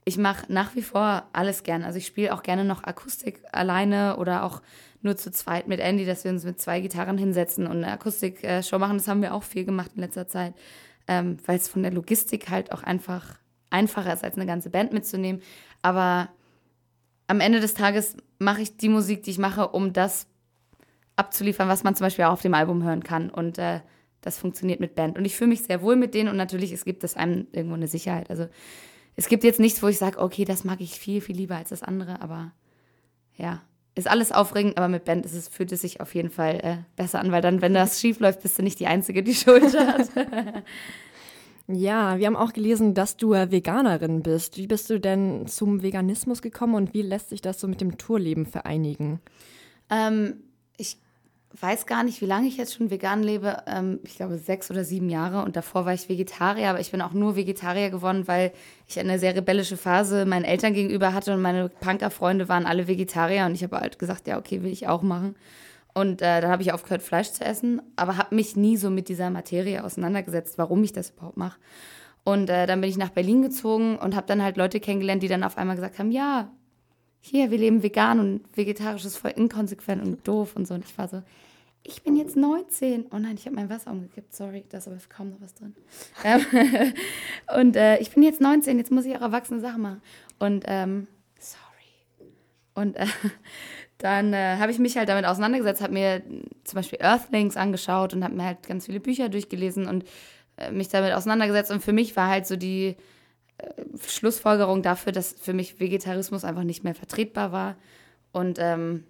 ich 0.09 0.17
mache 0.17 0.51
nach 0.51 0.75
wie 0.75 0.81
vor 0.81 1.23
alles 1.33 1.61
gern. 1.61 1.83
Also 1.83 1.99
ich 1.99 2.07
spiele 2.07 2.33
auch 2.33 2.41
gerne 2.41 2.65
noch 2.65 2.83
Akustik 2.83 3.43
alleine 3.51 4.17
oder 4.17 4.43
auch 4.43 4.63
nur 5.01 5.15
zu 5.15 5.31
zweit 5.31 5.67
mit 5.67 5.79
Andy, 5.79 6.03
dass 6.03 6.23
wir 6.23 6.31
uns 6.31 6.43
mit 6.43 6.59
zwei 6.59 6.81
Gitarren 6.81 7.19
hinsetzen 7.19 7.67
und 7.67 7.77
eine 7.77 7.91
Akustik-Show 7.91 8.79
machen. 8.79 8.97
Das 8.97 9.07
haben 9.07 9.21
wir 9.21 9.35
auch 9.35 9.43
viel 9.43 9.65
gemacht 9.65 9.91
in 9.93 10.01
letzter 10.01 10.27
Zeit, 10.27 10.55
ähm, 11.07 11.37
weil 11.45 11.57
es 11.57 11.69
von 11.69 11.83
der 11.83 11.91
Logistik 11.91 12.49
halt 12.49 12.71
auch 12.71 12.81
einfach 12.81 13.37
einfacher 13.69 14.11
ist, 14.11 14.23
als 14.23 14.35
eine 14.35 14.47
ganze 14.47 14.71
Band 14.71 14.93
mitzunehmen. 14.93 15.43
Aber 15.83 16.29
am 17.27 17.39
Ende 17.39 17.59
des 17.59 17.75
Tages 17.75 18.17
mache 18.39 18.63
ich 18.63 18.77
die 18.77 18.89
Musik, 18.89 19.21
die 19.21 19.29
ich 19.29 19.37
mache, 19.37 19.67
um 19.67 19.93
das 19.93 20.25
abzuliefern, 21.17 21.69
was 21.69 21.83
man 21.83 21.95
zum 21.95 22.05
Beispiel 22.05 22.25
auch 22.25 22.33
auf 22.33 22.41
dem 22.41 22.55
Album 22.55 22.81
hören 22.81 23.03
kann. 23.03 23.29
Und 23.29 23.59
äh, 23.59 23.81
das 24.21 24.39
funktioniert 24.39 24.79
mit 24.79 24.95
Band. 24.95 25.19
Und 25.19 25.25
ich 25.25 25.35
fühle 25.35 25.49
mich 25.49 25.61
sehr 25.61 25.83
wohl 25.83 25.95
mit 25.95 26.15
denen 26.15 26.29
und 26.29 26.37
natürlich, 26.37 26.71
es 26.71 26.83
gibt 26.83 27.03
es 27.03 27.15
einem 27.15 27.45
irgendwo 27.51 27.75
eine 27.75 27.87
Sicherheit. 27.87 28.31
Also 28.31 28.47
es 29.19 29.27
gibt 29.27 29.43
jetzt 29.43 29.59
nichts, 29.59 29.83
wo 29.83 29.87
ich 29.89 29.97
sage, 29.97 30.17
okay, 30.17 30.45
das 30.45 30.63
mag 30.63 30.79
ich 30.79 30.97
viel, 30.97 31.19
viel 31.19 31.35
lieber 31.35 31.57
als 31.57 31.69
das 31.69 31.83
andere, 31.83 32.21
aber 32.21 32.53
ja, 33.35 33.61
ist 33.93 34.09
alles 34.09 34.31
aufregend, 34.31 34.77
aber 34.77 34.87
mit 34.87 35.03
Band 35.03 35.25
ist 35.25 35.33
es, 35.33 35.49
fühlt 35.49 35.73
es 35.73 35.81
sich 35.81 35.99
auf 35.99 36.15
jeden 36.15 36.29
Fall 36.29 36.55
äh, 36.63 36.77
besser 36.95 37.19
an, 37.19 37.29
weil 37.33 37.41
dann, 37.41 37.61
wenn 37.61 37.73
das 37.73 37.99
schief 37.99 38.21
läuft, 38.21 38.43
bist 38.43 38.57
du 38.57 38.63
nicht 38.63 38.79
die 38.79 38.87
Einzige, 38.87 39.21
die 39.21 39.35
Schuld 39.35 39.77
hat. 39.77 40.09
ja, 41.67 42.17
wir 42.17 42.27
haben 42.27 42.37
auch 42.37 42.53
gelesen, 42.53 42.93
dass 42.93 43.17
du 43.17 43.31
Veganerin 43.31 44.23
bist. 44.23 44.55
Wie 44.55 44.67
bist 44.67 44.89
du 44.89 45.01
denn 45.01 45.47
zum 45.47 45.83
Veganismus 45.83 46.41
gekommen 46.41 46.75
und 46.75 46.93
wie 46.93 47.01
lässt 47.01 47.27
sich 47.27 47.41
das 47.41 47.59
so 47.59 47.67
mit 47.67 47.81
dem 47.81 47.97
Tourleben 47.97 48.45
vereinigen? 48.45 49.19
Ähm, 49.89 50.43
weiß 51.59 51.87
gar 51.87 52.03
nicht, 52.03 52.21
wie 52.21 52.25
lange 52.25 52.47
ich 52.47 52.57
jetzt 52.57 52.75
schon 52.75 52.91
vegan 52.91 53.23
lebe. 53.23 53.63
Ähm, 53.65 53.99
ich 54.03 54.15
glaube 54.15 54.37
sechs 54.37 54.69
oder 54.69 54.83
sieben 54.83 55.09
Jahre 55.09 55.43
und 55.43 55.55
davor 55.55 55.85
war 55.85 55.93
ich 55.93 56.09
Vegetarier, 56.09 56.69
aber 56.69 56.79
ich 56.79 56.91
bin 56.91 57.01
auch 57.01 57.13
nur 57.13 57.35
Vegetarier 57.35 57.89
geworden, 57.89 58.27
weil 58.27 58.51
ich 58.87 58.99
eine 58.99 59.17
sehr 59.17 59.35
rebellische 59.35 59.77
Phase 59.77 60.25
meinen 60.25 60.45
Eltern 60.45 60.73
gegenüber 60.73 61.13
hatte 61.13 61.33
und 61.33 61.41
meine 61.41 61.69
Punkerfreunde 61.69 62.49
waren 62.49 62.65
alle 62.65 62.87
Vegetarier 62.87 63.45
und 63.45 63.55
ich 63.55 63.63
habe 63.63 63.79
halt 63.79 63.97
gesagt, 63.97 64.27
ja, 64.27 64.37
okay, 64.37 64.61
will 64.61 64.71
ich 64.71 64.87
auch 64.87 65.01
machen. 65.01 65.35
Und 65.93 66.21
äh, 66.21 66.39
dann 66.39 66.51
habe 66.51 66.61
ich 66.61 66.71
aufgehört, 66.71 67.01
Fleisch 67.01 67.31
zu 67.31 67.43
essen, 67.43 67.81
aber 67.95 68.17
habe 68.17 68.35
mich 68.35 68.55
nie 68.55 68.77
so 68.77 68.89
mit 68.91 69.09
dieser 69.09 69.31
Materie 69.31 69.83
auseinandergesetzt, 69.83 70.57
warum 70.57 70.83
ich 70.83 70.93
das 70.93 71.09
überhaupt 71.09 71.37
mache. 71.37 71.59
Und 72.23 72.49
äh, 72.49 72.67
dann 72.67 72.79
bin 72.81 72.89
ich 72.89 72.97
nach 72.97 73.09
Berlin 73.09 73.41
gezogen 73.41 73.97
und 73.97 74.15
habe 74.15 74.27
dann 74.27 74.43
halt 74.43 74.55
Leute 74.55 74.79
kennengelernt, 74.79 75.23
die 75.23 75.27
dann 75.27 75.43
auf 75.43 75.57
einmal 75.57 75.75
gesagt 75.75 75.97
haben, 75.97 76.11
ja, 76.11 76.51
hier, 77.21 77.51
wir 77.51 77.57
leben 77.57 77.83
vegan 77.83 78.19
und 78.19 78.41
vegetarisch 78.55 79.05
ist 79.05 79.17
voll 79.17 79.31
inkonsequent 79.31 80.01
und 80.01 80.27
doof 80.27 80.55
und 80.55 80.67
so. 80.67 80.73
Und 80.73 80.85
ich 80.85 80.97
war 80.97 81.07
so, 81.07 81.21
ich 81.83 82.03
bin 82.03 82.15
jetzt 82.15 82.35
19. 82.35 83.07
Oh 83.11 83.17
nein, 83.17 83.35
ich 83.35 83.45
habe 83.45 83.55
mein 83.55 83.69
Wasser 83.69 83.91
umgekippt, 83.91 84.35
sorry, 84.35 84.65
da 84.69 84.77
ist 84.77 84.87
aber 84.87 84.97
kaum 85.09 85.31
noch 85.31 85.41
was 85.41 85.53
drin. 85.53 85.75
Ähm, 86.23 86.45
und 87.59 87.75
äh, 87.75 87.99
ich 87.99 88.11
bin 88.11 88.23
jetzt 88.23 88.41
19, 88.41 88.77
jetzt 88.77 88.91
muss 88.91 89.05
ich 89.05 89.15
auch 89.15 89.21
erwachsene 89.21 89.59
Sachen 89.59 89.81
machen. 89.81 90.01
Und, 90.39 90.65
ähm, 90.67 91.07
sorry. 91.39 92.31
Und 92.75 92.95
äh, 92.95 93.05
dann 93.97 94.33
äh, 94.33 94.57
habe 94.57 94.71
ich 94.71 94.79
mich 94.79 94.97
halt 94.97 95.09
damit 95.09 95.25
auseinandergesetzt, 95.25 95.81
habe 95.81 95.93
mir 95.93 96.21
zum 96.63 96.75
Beispiel 96.75 96.99
Earthlings 97.01 97.57
angeschaut 97.57 98.13
und 98.13 98.23
habe 98.23 98.35
mir 98.35 98.45
halt 98.45 98.67
ganz 98.67 98.85
viele 98.85 98.99
Bücher 98.99 99.29
durchgelesen 99.29 99.87
und 99.87 100.05
äh, 100.57 100.71
mich 100.71 100.89
damit 100.89 101.13
auseinandergesetzt. 101.13 101.71
Und 101.71 101.83
für 101.83 101.93
mich 101.93 102.15
war 102.15 102.29
halt 102.29 102.45
so 102.45 102.55
die 102.55 102.95
Schlussfolgerung 104.05 104.81
dafür, 104.81 105.11
dass 105.11 105.33
für 105.33 105.53
mich 105.53 105.79
Vegetarismus 105.79 106.43
einfach 106.43 106.63
nicht 106.63 106.83
mehr 106.83 106.95
vertretbar 106.95 107.51
war. 107.51 107.75
Und 108.31 108.57
ähm, 108.59 109.03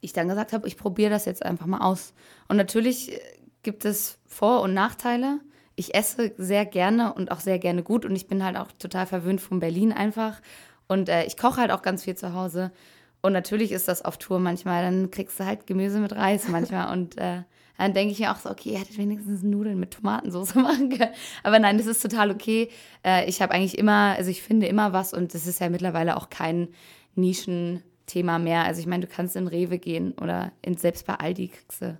ich 0.00 0.12
dann 0.12 0.28
gesagt 0.28 0.52
habe, 0.52 0.66
ich 0.66 0.76
probiere 0.76 1.10
das 1.10 1.24
jetzt 1.24 1.44
einfach 1.44 1.66
mal 1.66 1.80
aus. 1.80 2.14
Und 2.48 2.56
natürlich 2.56 3.12
äh, 3.12 3.20
gibt 3.62 3.84
es 3.84 4.18
Vor- 4.26 4.62
und 4.62 4.74
Nachteile. 4.74 5.40
Ich 5.76 5.94
esse 5.94 6.32
sehr 6.38 6.66
gerne 6.66 7.12
und 7.14 7.30
auch 7.30 7.40
sehr 7.40 7.58
gerne 7.58 7.82
gut 7.82 8.04
und 8.04 8.16
ich 8.16 8.26
bin 8.26 8.44
halt 8.44 8.56
auch 8.56 8.72
total 8.78 9.06
verwöhnt 9.06 9.40
von 9.40 9.60
Berlin 9.60 9.92
einfach. 9.92 10.40
Und 10.88 11.08
äh, 11.08 11.24
ich 11.24 11.36
koche 11.36 11.60
halt 11.60 11.70
auch 11.70 11.82
ganz 11.82 12.04
viel 12.04 12.16
zu 12.16 12.34
Hause. 12.34 12.72
Und 13.20 13.32
natürlich 13.32 13.72
ist 13.72 13.88
das 13.88 14.04
auf 14.04 14.18
Tour 14.18 14.38
manchmal, 14.38 14.82
dann 14.82 15.10
kriegst 15.10 15.40
du 15.40 15.44
halt 15.44 15.66
Gemüse 15.66 15.98
mit 15.98 16.14
Reis 16.14 16.48
manchmal. 16.48 16.92
und 16.92 17.18
äh, 17.18 17.42
dann 17.78 17.94
denke 17.94 18.12
ich 18.12 18.18
mir 18.18 18.32
auch 18.32 18.38
so, 18.38 18.50
okay, 18.50 18.72
ihr 18.72 18.80
hättet 18.80 18.98
wenigstens 18.98 19.42
Nudeln 19.42 19.78
mit 19.78 19.92
Tomatensauce 19.92 20.54
machen 20.56 20.90
können. 20.90 21.12
Aber 21.44 21.58
nein, 21.58 21.78
das 21.78 21.86
ist 21.86 22.02
total 22.02 22.30
okay. 22.30 22.70
Äh, 23.04 23.28
ich 23.28 23.40
habe 23.40 23.54
eigentlich 23.54 23.78
immer, 23.78 24.14
also 24.16 24.30
ich 24.30 24.42
finde 24.42 24.66
immer 24.66 24.92
was 24.92 25.14
und 25.14 25.32
das 25.32 25.46
ist 25.46 25.60
ja 25.60 25.68
mittlerweile 25.68 26.16
auch 26.16 26.28
kein 26.28 26.68
Nischenthema 27.14 28.38
mehr. 28.38 28.64
Also 28.64 28.80
ich 28.80 28.86
meine, 28.86 29.06
du 29.06 29.12
kannst 29.12 29.36
in 29.36 29.46
Rewe 29.46 29.78
gehen 29.78 30.12
oder 30.12 30.52
in, 30.60 30.76
selbst 30.76 31.06
bei 31.06 31.14
Aldi 31.14 31.48
kriegst 31.48 31.82
du 31.82 31.98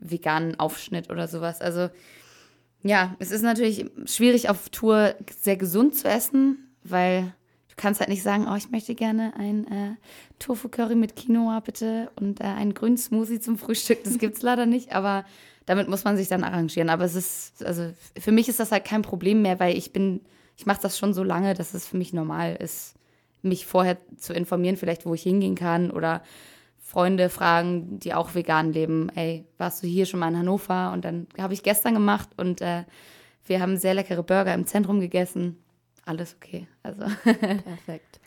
veganen 0.00 0.58
Aufschnitt 0.58 1.08
oder 1.08 1.28
sowas. 1.28 1.60
Also 1.60 1.88
ja, 2.82 3.14
es 3.20 3.30
ist 3.30 3.42
natürlich 3.42 3.86
schwierig 4.06 4.48
auf 4.48 4.68
Tour 4.70 5.14
sehr 5.40 5.56
gesund 5.56 5.94
zu 5.94 6.08
essen, 6.08 6.68
weil 6.82 7.32
kannst 7.76 8.00
halt 8.00 8.08
nicht 8.08 8.22
sagen, 8.22 8.46
oh, 8.50 8.56
ich 8.56 8.70
möchte 8.70 8.94
gerne 8.94 9.34
ein 9.36 9.66
äh, 9.70 9.94
Tofu-Curry 10.38 10.94
mit 10.94 11.14
Quinoa 11.14 11.60
bitte 11.60 12.10
und 12.16 12.40
äh, 12.40 12.44
einen 12.44 12.74
grünen 12.74 12.96
Smoothie 12.96 13.40
zum 13.40 13.58
Frühstück. 13.58 14.02
Das 14.04 14.18
gibt 14.18 14.36
es 14.36 14.42
leider 14.42 14.66
nicht, 14.66 14.92
aber 14.92 15.24
damit 15.66 15.88
muss 15.88 16.04
man 16.04 16.16
sich 16.16 16.28
dann 16.28 16.44
arrangieren. 16.44 16.88
Aber 16.88 17.04
es 17.04 17.14
ist, 17.14 17.64
also 17.64 17.92
für 18.18 18.32
mich 18.32 18.48
ist 18.48 18.60
das 18.60 18.72
halt 18.72 18.84
kein 18.84 19.02
Problem 19.02 19.42
mehr, 19.42 19.60
weil 19.60 19.76
ich 19.76 19.92
bin, 19.92 20.22
ich 20.56 20.64
mache 20.64 20.80
das 20.80 20.98
schon 20.98 21.12
so 21.12 21.22
lange, 21.22 21.54
dass 21.54 21.74
es 21.74 21.86
für 21.86 21.98
mich 21.98 22.12
normal 22.12 22.56
ist, 22.56 22.94
mich 23.42 23.66
vorher 23.66 23.98
zu 24.16 24.32
informieren, 24.32 24.76
vielleicht 24.76 25.04
wo 25.04 25.12
ich 25.14 25.22
hingehen 25.22 25.54
kann 25.54 25.90
oder 25.90 26.22
Freunde 26.80 27.28
fragen, 27.28 27.98
die 27.98 28.14
auch 28.14 28.34
vegan 28.34 28.72
leben, 28.72 29.10
ey, 29.14 29.44
warst 29.58 29.82
du 29.82 29.86
hier 29.86 30.06
schon 30.06 30.20
mal 30.20 30.28
in 30.28 30.38
Hannover? 30.38 30.92
Und 30.92 31.04
dann 31.04 31.26
habe 31.36 31.52
ich 31.52 31.62
gestern 31.62 31.94
gemacht 31.94 32.30
und 32.36 32.62
äh, 32.62 32.84
wir 33.44 33.60
haben 33.60 33.76
sehr 33.76 33.94
leckere 33.94 34.22
Burger 34.22 34.54
im 34.54 34.66
Zentrum 34.66 35.00
gegessen 35.00 35.58
alles 36.06 36.36
okay. 36.36 36.66
Also. 36.82 37.02
Perfekt. 37.24 38.20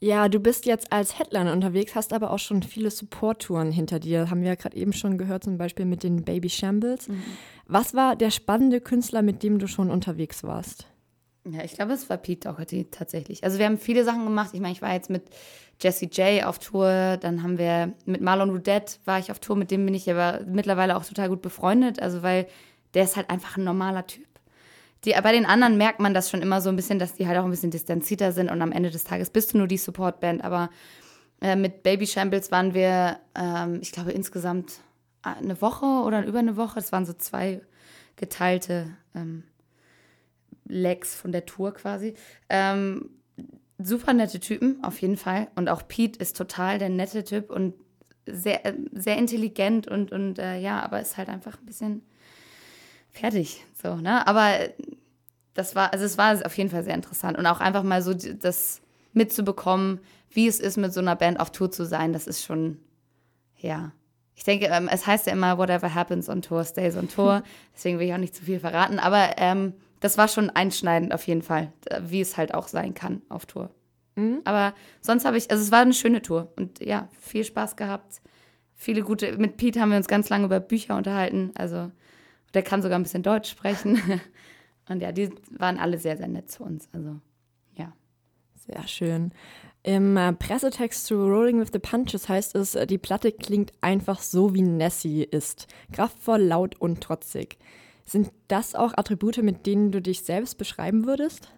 Ja, 0.00 0.28
du 0.28 0.38
bist 0.38 0.66
jetzt 0.66 0.92
als 0.92 1.18
Headliner 1.18 1.52
unterwegs, 1.52 1.94
hast 1.94 2.12
aber 2.12 2.30
auch 2.30 2.38
schon 2.38 2.62
viele 2.62 2.90
Support-Touren 2.90 3.72
hinter 3.72 3.98
dir. 3.98 4.28
Haben 4.28 4.42
wir 4.42 4.48
ja 4.48 4.54
gerade 4.54 4.76
eben 4.76 4.92
schon 4.92 5.16
gehört, 5.16 5.44
zum 5.44 5.56
Beispiel 5.56 5.86
mit 5.86 6.02
den 6.02 6.24
Baby 6.24 6.50
Shambles. 6.50 7.08
Mhm. 7.08 7.22
Was 7.66 7.94
war 7.94 8.14
der 8.14 8.30
spannende 8.30 8.80
Künstler, 8.80 9.22
mit 9.22 9.42
dem 9.42 9.58
du 9.58 9.66
schon 9.66 9.90
unterwegs 9.90 10.42
warst? 10.42 10.86
Ja, 11.46 11.62
ich 11.62 11.74
glaube, 11.74 11.92
es 11.92 12.08
war 12.08 12.16
Pete 12.16 12.48
Doherty 12.48 12.86
tatsächlich. 12.90 13.44
Also 13.44 13.58
wir 13.58 13.66
haben 13.66 13.78
viele 13.78 14.04
Sachen 14.04 14.24
gemacht. 14.24 14.50
Ich 14.52 14.60
meine, 14.60 14.72
ich 14.72 14.82
war 14.82 14.92
jetzt 14.92 15.10
mit 15.10 15.24
Jesse 15.80 16.06
J 16.06 16.44
auf 16.44 16.58
Tour, 16.58 17.16
dann 17.18 17.42
haben 17.42 17.58
wir 17.58 17.92
mit 18.06 18.20
Marlon 18.20 18.50
Rudette 18.50 18.96
war 19.04 19.18
ich 19.18 19.30
auf 19.30 19.40
Tour, 19.40 19.56
mit 19.56 19.70
dem 19.70 19.84
bin 19.84 19.94
ich 19.94 20.10
aber 20.10 20.40
mittlerweile 20.46 20.96
auch 20.96 21.04
total 21.04 21.28
gut 21.28 21.42
befreundet, 21.42 22.00
also 22.00 22.22
weil 22.22 22.46
der 22.94 23.04
ist 23.04 23.16
halt 23.16 23.28
einfach 23.28 23.56
ein 23.56 23.64
normaler 23.64 24.06
Typ. 24.06 24.26
Die, 25.04 25.12
bei 25.12 25.32
den 25.32 25.46
anderen 25.46 25.76
merkt 25.76 26.00
man 26.00 26.14
das 26.14 26.30
schon 26.30 26.42
immer 26.42 26.60
so 26.60 26.70
ein 26.70 26.76
bisschen, 26.76 26.98
dass 26.98 27.14
die 27.14 27.26
halt 27.26 27.38
auch 27.38 27.44
ein 27.44 27.50
bisschen 27.50 27.70
distanzierter 27.70 28.32
sind 28.32 28.50
und 28.50 28.62
am 28.62 28.72
Ende 28.72 28.90
des 28.90 29.04
Tages 29.04 29.30
bist 29.30 29.52
du 29.52 29.58
nur 29.58 29.66
die 29.66 29.76
Supportband. 29.76 30.42
Aber 30.44 30.70
äh, 31.40 31.56
mit 31.56 31.82
Baby 31.82 32.06
Shambles 32.06 32.50
waren 32.50 32.74
wir, 32.74 33.18
ähm, 33.34 33.78
ich 33.82 33.92
glaube, 33.92 34.12
insgesamt 34.12 34.80
eine 35.22 35.60
Woche 35.60 35.86
oder 35.86 36.24
über 36.24 36.38
eine 36.38 36.56
Woche. 36.56 36.78
Es 36.78 36.92
waren 36.92 37.06
so 37.06 37.12
zwei 37.12 37.60
geteilte 38.16 38.96
ähm, 39.14 39.44
Legs 40.66 41.14
von 41.14 41.32
der 41.32 41.46
Tour 41.46 41.74
quasi. 41.74 42.14
Ähm, 42.48 43.10
super 43.78 44.12
nette 44.12 44.40
Typen, 44.40 44.82
auf 44.82 45.00
jeden 45.00 45.16
Fall. 45.16 45.48
Und 45.56 45.68
auch 45.68 45.86
Pete 45.86 46.18
ist 46.18 46.36
total 46.36 46.78
der 46.78 46.88
nette 46.88 47.24
Typ 47.24 47.50
und 47.50 47.74
sehr, 48.26 48.60
sehr 48.92 49.18
intelligent 49.18 49.86
und, 49.86 50.12
und 50.12 50.38
äh, 50.38 50.58
ja, 50.58 50.80
aber 50.80 51.00
ist 51.00 51.16
halt 51.16 51.28
einfach 51.28 51.58
ein 51.58 51.66
bisschen 51.66 52.02
fertig. 53.14 53.64
So, 53.82 53.96
ne? 53.96 54.26
Aber 54.26 54.58
das 55.54 55.74
war, 55.74 55.92
also 55.92 56.04
es 56.04 56.18
war 56.18 56.44
auf 56.44 56.56
jeden 56.58 56.70
Fall 56.70 56.84
sehr 56.84 56.94
interessant. 56.94 57.38
Und 57.38 57.46
auch 57.46 57.60
einfach 57.60 57.82
mal 57.82 58.02
so 58.02 58.12
das 58.12 58.82
mitzubekommen, 59.12 60.00
wie 60.30 60.48
es 60.48 60.60
ist, 60.60 60.76
mit 60.76 60.92
so 60.92 61.00
einer 61.00 61.16
Band 61.16 61.40
auf 61.40 61.52
Tour 61.52 61.70
zu 61.70 61.84
sein, 61.86 62.12
das 62.12 62.26
ist 62.26 62.44
schon, 62.44 62.78
ja. 63.56 63.92
Ich 64.36 64.42
denke, 64.42 64.66
ähm, 64.66 64.88
es 64.92 65.06
heißt 65.06 65.28
ja 65.28 65.32
immer, 65.32 65.58
whatever 65.58 65.94
happens 65.94 66.28
on 66.28 66.42
Tour 66.42 66.64
stays 66.64 66.96
on 66.96 67.08
Tour. 67.08 67.44
Deswegen 67.74 68.00
will 68.00 68.08
ich 68.08 68.14
auch 68.14 68.18
nicht 68.18 68.34
zu 68.34 68.44
viel 68.44 68.58
verraten. 68.58 68.98
Aber 68.98 69.36
ähm, 69.36 69.74
das 70.00 70.18
war 70.18 70.26
schon 70.26 70.50
einschneidend 70.50 71.14
auf 71.14 71.24
jeden 71.28 71.42
Fall, 71.42 71.72
wie 72.02 72.20
es 72.20 72.36
halt 72.36 72.52
auch 72.52 72.66
sein 72.66 72.94
kann 72.94 73.22
auf 73.28 73.46
Tour. 73.46 73.70
Mhm. 74.16 74.40
Aber 74.44 74.74
sonst 75.00 75.24
habe 75.24 75.36
ich, 75.36 75.50
also 75.52 75.62
es 75.62 75.70
war 75.70 75.80
eine 75.80 75.94
schöne 75.94 76.20
Tour 76.20 76.52
und 76.56 76.80
ja, 76.80 77.08
viel 77.20 77.44
Spaß 77.44 77.76
gehabt. 77.76 78.20
Viele 78.74 79.02
gute, 79.02 79.38
mit 79.38 79.56
Pete 79.56 79.80
haben 79.80 79.90
wir 79.90 79.96
uns 79.96 80.08
ganz 80.08 80.28
lange 80.28 80.46
über 80.46 80.58
Bücher 80.58 80.96
unterhalten. 80.96 81.52
Also 81.54 81.92
der 82.54 82.62
kann 82.62 82.82
sogar 82.82 82.98
ein 82.98 83.02
bisschen 83.02 83.22
Deutsch 83.22 83.50
sprechen. 83.50 84.00
Und 84.88 85.00
ja, 85.00 85.12
die 85.12 85.30
waren 85.50 85.78
alle 85.78 85.98
sehr, 85.98 86.16
sehr 86.16 86.28
nett 86.28 86.50
zu 86.50 86.62
uns. 86.62 86.88
Also, 86.92 87.20
ja. 87.74 87.92
Sehr 88.54 88.86
schön. 88.86 89.32
Im 89.82 90.16
äh, 90.16 90.32
Pressetext 90.32 91.06
zu 91.06 91.16
Rolling 91.16 91.60
with 91.60 91.70
the 91.72 91.78
Punches 91.78 92.28
heißt 92.28 92.54
es, 92.54 92.74
äh, 92.74 92.86
die 92.86 92.98
Platte 92.98 93.32
klingt 93.32 93.72
einfach 93.80 94.20
so, 94.20 94.54
wie 94.54 94.62
Nessie 94.62 95.24
ist. 95.24 95.66
Kraftvoll, 95.92 96.42
laut 96.42 96.80
und 96.80 97.02
trotzig. 97.02 97.58
Sind 98.06 98.30
das 98.48 98.74
auch 98.74 98.96
Attribute, 98.96 99.38
mit 99.38 99.66
denen 99.66 99.90
du 99.90 100.00
dich 100.00 100.22
selbst 100.22 100.56
beschreiben 100.56 101.06
würdest? 101.06 101.52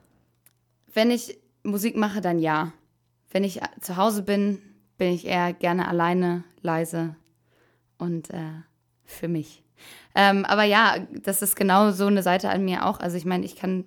Wenn 0.93 1.11
ich 1.11 1.39
Musik 1.63 1.97
mache, 1.97 2.21
dann 2.21 2.39
ja. 2.39 2.73
Wenn 3.31 3.45
ich 3.45 3.63
äh, 3.63 3.69
zu 3.81 3.97
Hause 3.97 4.23
bin, 4.23 4.63
bin 4.99 5.13
ich 5.13 5.27
eher 5.27 5.53
gerne 5.53 5.89
alleine, 5.89 6.45
leise 6.63 7.17
und 7.99 8.31
äh, 8.31 8.63
für 9.05 9.29
mich. 9.29 9.63
Ähm, 10.15 10.45
aber 10.45 10.65
ja, 10.65 10.97
das 11.23 11.43
ist 11.43 11.57
genau 11.57 11.91
so 11.91 12.07
eine 12.07 12.23
Seite 12.23 12.49
an 12.49 12.65
mir 12.65 12.87
auch. 12.87 13.01
Also 13.01 13.17
ich 13.17 13.25
meine, 13.25 13.45
ich 13.45 13.57
kann, 13.57 13.85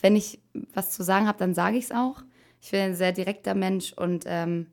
wenn 0.00 0.16
ich 0.16 0.40
was 0.74 0.90
zu 0.90 1.02
sagen 1.02 1.26
habe, 1.26 1.38
dann 1.38 1.54
sage 1.54 1.76
ich 1.76 1.84
es 1.84 1.92
auch. 1.92 2.22
Ich 2.60 2.70
bin 2.70 2.80
ein 2.80 2.94
sehr 2.94 3.12
direkter 3.12 3.54
Mensch 3.54 3.92
und 3.92 4.24
ähm, 4.26 4.66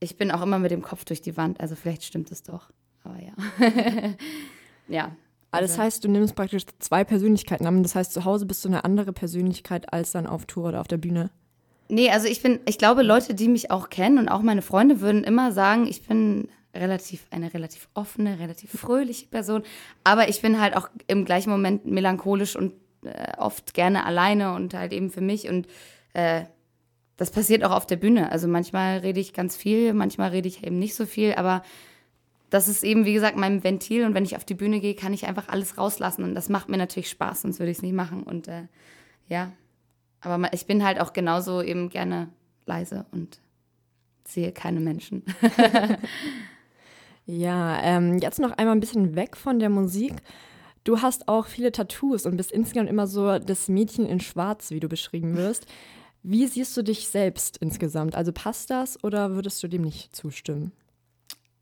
ich 0.00 0.16
bin 0.16 0.30
auch 0.30 0.42
immer 0.42 0.58
mit 0.58 0.70
dem 0.70 0.82
Kopf 0.82 1.04
durch 1.04 1.20
die 1.20 1.36
Wand. 1.36 1.60
Also 1.60 1.76
vielleicht 1.76 2.04
stimmt 2.04 2.32
es 2.32 2.42
doch. 2.42 2.70
Aber 3.04 3.18
ja. 3.20 3.32
ja. 4.88 5.16
Also. 5.50 5.66
Das 5.66 5.78
heißt, 5.78 6.04
du 6.04 6.08
nimmst 6.08 6.34
praktisch 6.34 6.64
zwei 6.78 7.04
Persönlichkeiten 7.04 7.66
an. 7.66 7.82
Das 7.82 7.94
heißt, 7.94 8.12
zu 8.12 8.24
Hause 8.24 8.46
bist 8.46 8.64
du 8.64 8.68
eine 8.68 8.84
andere 8.84 9.12
Persönlichkeit 9.12 9.92
als 9.92 10.12
dann 10.12 10.26
auf 10.26 10.46
Tour 10.46 10.68
oder 10.68 10.80
auf 10.80 10.88
der 10.88 10.96
Bühne. 10.96 11.30
Nee, 11.88 12.10
also 12.10 12.26
ich 12.26 12.42
bin, 12.42 12.60
ich 12.64 12.78
glaube, 12.78 13.02
Leute, 13.02 13.34
die 13.34 13.48
mich 13.48 13.70
auch 13.70 13.90
kennen 13.90 14.16
und 14.16 14.28
auch 14.28 14.40
meine 14.40 14.62
Freunde 14.62 15.02
würden 15.02 15.24
immer 15.24 15.52
sagen, 15.52 15.86
ich 15.86 16.06
bin 16.06 16.48
relativ, 16.74 17.26
eine 17.30 17.52
relativ 17.52 17.88
offene, 17.94 18.38
relativ 18.38 18.70
fröhliche 18.72 19.26
Person. 19.26 19.62
Aber 20.04 20.28
ich 20.28 20.40
bin 20.40 20.60
halt 20.60 20.76
auch 20.76 20.88
im 21.06 21.24
gleichen 21.24 21.50
Moment 21.50 21.86
melancholisch 21.86 22.56
und 22.56 22.72
äh, 23.04 23.36
oft 23.38 23.74
gerne 23.74 24.06
alleine 24.06 24.54
und 24.54 24.74
halt 24.74 24.92
eben 24.92 25.10
für 25.10 25.20
mich. 25.20 25.48
Und 25.48 25.66
äh, 26.14 26.44
das 27.16 27.30
passiert 27.30 27.64
auch 27.64 27.72
auf 27.72 27.86
der 27.86 27.96
Bühne. 27.96 28.32
Also 28.32 28.48
manchmal 28.48 28.98
rede 28.98 29.20
ich 29.20 29.32
ganz 29.32 29.56
viel, 29.56 29.92
manchmal 29.92 30.30
rede 30.30 30.48
ich 30.48 30.64
eben 30.64 30.78
nicht 30.78 30.94
so 30.94 31.06
viel, 31.06 31.34
aber 31.34 31.62
das 32.50 32.68
ist 32.68 32.84
eben, 32.84 33.06
wie 33.06 33.14
gesagt, 33.14 33.36
mein 33.36 33.64
Ventil. 33.64 34.04
Und 34.04 34.14
wenn 34.14 34.24
ich 34.24 34.36
auf 34.36 34.44
die 34.44 34.54
Bühne 34.54 34.80
gehe, 34.80 34.94
kann 34.94 35.14
ich 35.14 35.26
einfach 35.26 35.48
alles 35.48 35.78
rauslassen. 35.78 36.22
Und 36.22 36.34
das 36.34 36.48
macht 36.48 36.68
mir 36.68 36.76
natürlich 36.76 37.10
Spaß, 37.10 37.42
sonst 37.42 37.58
würde 37.58 37.70
ich 37.70 37.78
es 37.78 37.82
nicht 37.82 37.94
machen. 37.94 38.22
Und 38.22 38.48
äh, 38.48 38.64
ja, 39.28 39.52
aber 40.20 40.52
ich 40.52 40.66
bin 40.66 40.84
halt 40.84 41.00
auch 41.00 41.12
genauso 41.12 41.62
eben 41.62 41.88
gerne 41.88 42.28
leise 42.66 43.06
und 43.10 43.40
sehe 44.24 44.52
keine 44.52 44.80
Menschen. 44.80 45.24
Ja, 47.26 47.80
ähm, 47.82 48.18
jetzt 48.18 48.40
noch 48.40 48.52
einmal 48.52 48.74
ein 48.74 48.80
bisschen 48.80 49.14
weg 49.14 49.36
von 49.36 49.58
der 49.58 49.70
Musik. 49.70 50.14
Du 50.84 51.00
hast 51.00 51.28
auch 51.28 51.46
viele 51.46 51.70
Tattoos 51.70 52.26
und 52.26 52.36
bist 52.36 52.50
insgesamt 52.50 52.90
immer 52.90 53.06
so 53.06 53.38
das 53.38 53.68
Mädchen 53.68 54.06
in 54.06 54.20
Schwarz, 54.20 54.70
wie 54.70 54.80
du 54.80 54.88
beschrieben 54.88 55.36
wirst. 55.36 55.66
Wie 56.24 56.46
siehst 56.46 56.76
du 56.76 56.82
dich 56.82 57.08
selbst 57.08 57.56
insgesamt? 57.58 58.14
Also 58.16 58.32
passt 58.32 58.70
das 58.70 59.02
oder 59.04 59.32
würdest 59.32 59.62
du 59.62 59.68
dem 59.68 59.82
nicht 59.82 60.14
zustimmen? 60.14 60.72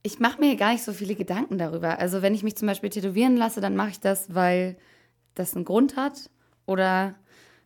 Ich 0.02 0.18
mache 0.18 0.40
mir 0.40 0.56
gar 0.56 0.72
nicht 0.72 0.82
so 0.82 0.94
viele 0.94 1.14
Gedanken 1.14 1.58
darüber. 1.58 1.98
Also 1.98 2.22
wenn 2.22 2.34
ich 2.34 2.42
mich 2.42 2.56
zum 2.56 2.68
Beispiel 2.68 2.88
tätowieren 2.88 3.36
lasse, 3.36 3.60
dann 3.60 3.76
mache 3.76 3.90
ich 3.90 4.00
das, 4.00 4.34
weil 4.34 4.78
das 5.34 5.54
einen 5.54 5.66
Grund 5.66 5.96
hat 5.96 6.30
oder 6.66 7.14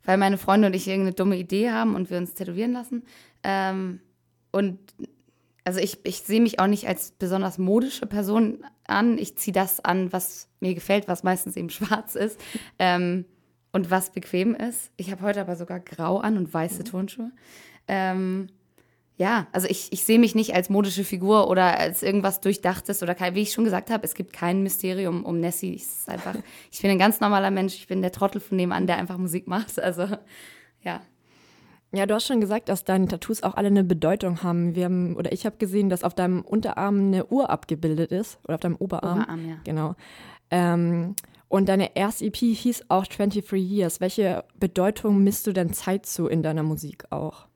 weil 0.05 0.19
meine 0.19 0.39
Freunde 0.39 0.67
und 0.67 0.75
ich 0.75 0.89
irgendeine 0.89 1.15
dumme 1.15 1.37
Idee 1.37 1.71
haben 1.71 1.95
und 1.95 2.11
wir 2.11 2.19
uns 2.19 2.35
tätowieren 2.35 2.73
lassen. 2.73 3.05
Ähm, 3.45 4.01
und 4.51 4.79
also 5.64 5.80
ich, 5.80 5.99
ich 6.04 6.21
sehe 6.21 6.40
mich 6.40 6.61
auch 6.61 6.66
nicht 6.66 6.87
als 6.87 7.12
besonders 7.12 7.59
modische 7.59 8.06
Person 8.06 8.64
an. 8.87 9.18
Ich 9.18 9.37
ziehe 9.37 9.54
das 9.54 9.80
an, 9.80 10.12
was 10.12 10.49
mir 10.61 10.75
gefällt, 10.75 11.09
was 11.09 11.23
meistens 11.23 11.56
eben 11.56 11.71
schwarz 11.71 12.14
ist 12.14 12.38
ähm, 12.78 13.25
und 13.73 13.90
was 13.90 14.11
bequem 14.11 14.54
ist. 14.54 14.90
Ich 14.97 15.11
habe 15.11 15.23
heute 15.23 15.40
aber 15.40 15.56
sogar 15.56 15.80
grau 15.80 16.18
an 16.18 16.37
und 16.37 16.52
weiße 16.52 16.80
mhm. 16.80 16.85
Turnschuhe. 16.85 17.33
Ähm, 17.88 18.49
ja, 19.16 19.47
also 19.52 19.68
ich, 19.68 19.92
ich 19.92 20.04
sehe 20.04 20.18
mich 20.18 20.35
nicht 20.35 20.54
als 20.54 20.68
modische 20.68 21.04
Figur 21.04 21.49
oder 21.49 21.78
als 21.78 22.02
irgendwas 22.02 22.40
Durchdachtes 22.40 23.02
oder 23.02 23.14
kein, 23.14 23.35
wie 23.37 23.42
ich 23.42 23.52
schon 23.52 23.64
gesagt 23.64 23.90
habe, 23.90 24.04
es 24.04 24.14
gibt 24.14 24.33
kein 24.33 24.62
Mysterium 24.62 25.25
um 25.25 25.38
Nessie. 25.38 25.75
Ich, 25.75 25.87
einfach, 26.06 26.35
ich 26.73 26.83
bin 26.83 26.90
ein 26.90 26.99
ganz 26.99 27.21
normaler 27.21 27.50
Mensch, 27.50 27.75
ich 27.75 27.87
bin 27.87 28.02
der 28.02 28.12
Trottel 28.12 28.40
von 28.40 28.56
nebenan, 28.56 28.87
der 28.87 28.99
einfach 28.99 29.16
Musik 29.16 29.47
macht. 29.47 29.78
Also 29.78 30.09
ja. 30.83 31.00
Ja, 31.93 32.07
du 32.07 32.14
hast 32.14 32.26
schon 32.26 32.41
gesagt, 32.41 32.69
dass 32.69 32.85
deine 32.85 33.07
Tattoos 33.07 33.43
auch 33.43 33.55
alle 33.55 33.69
eine 33.69 33.85
Bedeutung 33.85 34.43
haben. 34.43 34.75
Wir 34.75 34.87
haben, 34.87 35.17
oder 35.17 35.33
ich 35.33 35.47
habe 35.47 35.57
gesehen, 35.59 35.88
dass 35.88 36.03
auf 36.03 36.14
deinem 36.14 36.43
Unterarm 36.43 36.99
eine 36.99 37.26
Uhr 37.26 37.50
abgebildet 37.50 38.11
ist. 38.11 38.38
Oder 38.45 38.55
auf 38.55 38.61
deinem 38.61 38.76
Oberarm. 38.76 39.21
Oberarm, 39.21 39.49
ja. 39.49 39.57
Genau. 39.64 39.95
Ähm, 40.50 41.14
und 41.49 41.69
deine 41.69 41.95
erste 41.97 42.25
EP 42.25 42.37
hieß 42.37 42.87
auch 42.88 43.07
23 43.07 43.53
Years. 43.53 44.00
Welche 44.00 44.45
Bedeutung 44.59 45.23
misst 45.23 45.47
du 45.47 45.53
denn 45.53 45.73
Zeit 45.73 46.05
zu 46.07 46.26
in 46.26 46.43
deiner 46.43 46.64
Musik 46.64 47.05
auch? 47.11 47.47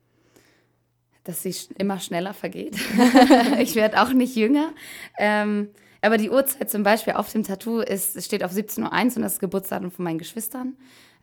dass 1.29 1.43
sie 1.43 1.53
immer 1.77 1.99
schneller 1.99 2.33
vergeht. 2.33 2.75
ich 3.59 3.75
werde 3.75 4.01
auch 4.01 4.11
nicht 4.11 4.35
jünger. 4.35 4.73
Ähm, 5.19 5.69
aber 6.01 6.17
die 6.17 6.29
Uhrzeit 6.29 6.69
zum 6.69 6.83
Beispiel 6.83 7.13
auf 7.13 7.31
dem 7.31 7.43
Tattoo 7.43 7.81
ist, 7.81 8.23
steht 8.23 8.43
auf 8.43 8.51
17.01 8.51 8.81
Uhr 8.81 9.15
und 9.17 9.21
das 9.21 9.33
ist 9.33 9.39
Geburtsdatum 9.39 9.91
von 9.91 10.05
meinen 10.05 10.17
Geschwistern. 10.17 10.75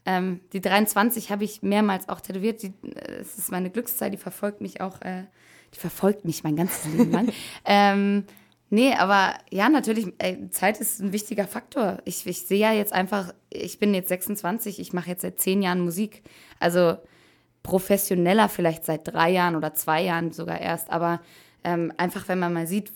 Ähm, 0.06 0.40
die 0.52 0.60
23 0.60 1.30
habe 1.32 1.44
ich 1.44 1.62
mehrmals 1.62 2.08
auch 2.08 2.20
tätowiert. 2.20 2.62
Die, 2.62 2.72
äh, 2.94 3.20
es 3.20 3.36
ist 3.36 3.50
meine 3.50 3.70
Glückszeit, 3.70 4.12
die 4.12 4.18
verfolgt 4.18 4.60
mich 4.60 4.80
auch, 4.80 5.00
äh, 5.02 5.24
die 5.74 5.80
verfolgt 5.80 6.24
mich 6.24 6.44
mein 6.44 6.56
ganzes 6.56 6.84
Leben 6.92 7.10
lang. 7.10 7.32
ähm, 7.64 8.24
nee, 8.70 8.94
aber 8.94 9.34
ja, 9.50 9.68
natürlich, 9.68 10.06
ey, 10.18 10.48
Zeit 10.50 10.80
ist 10.80 11.00
ein 11.00 11.12
wichtiger 11.12 11.48
Faktor. 11.48 11.98
Ich, 12.04 12.24
ich 12.26 12.46
sehe 12.46 12.60
ja 12.60 12.72
jetzt 12.72 12.92
einfach, 12.92 13.34
ich 13.50 13.80
bin 13.80 13.92
jetzt 13.94 14.08
26, 14.08 14.78
ich 14.78 14.92
mache 14.92 15.10
jetzt 15.10 15.22
seit 15.22 15.40
zehn 15.40 15.60
Jahren 15.60 15.80
Musik. 15.80 16.22
Also 16.60 16.96
professioneller 17.64 18.48
vielleicht 18.48 18.84
seit 18.84 19.08
drei 19.08 19.30
Jahren 19.30 19.56
oder 19.56 19.74
zwei 19.74 20.02
Jahren 20.02 20.30
sogar 20.30 20.60
erst. 20.60 20.90
Aber 20.90 21.20
ähm, 21.64 21.92
einfach, 21.96 22.28
wenn 22.28 22.38
man 22.38 22.52
mal 22.52 22.68
sieht, 22.68 22.92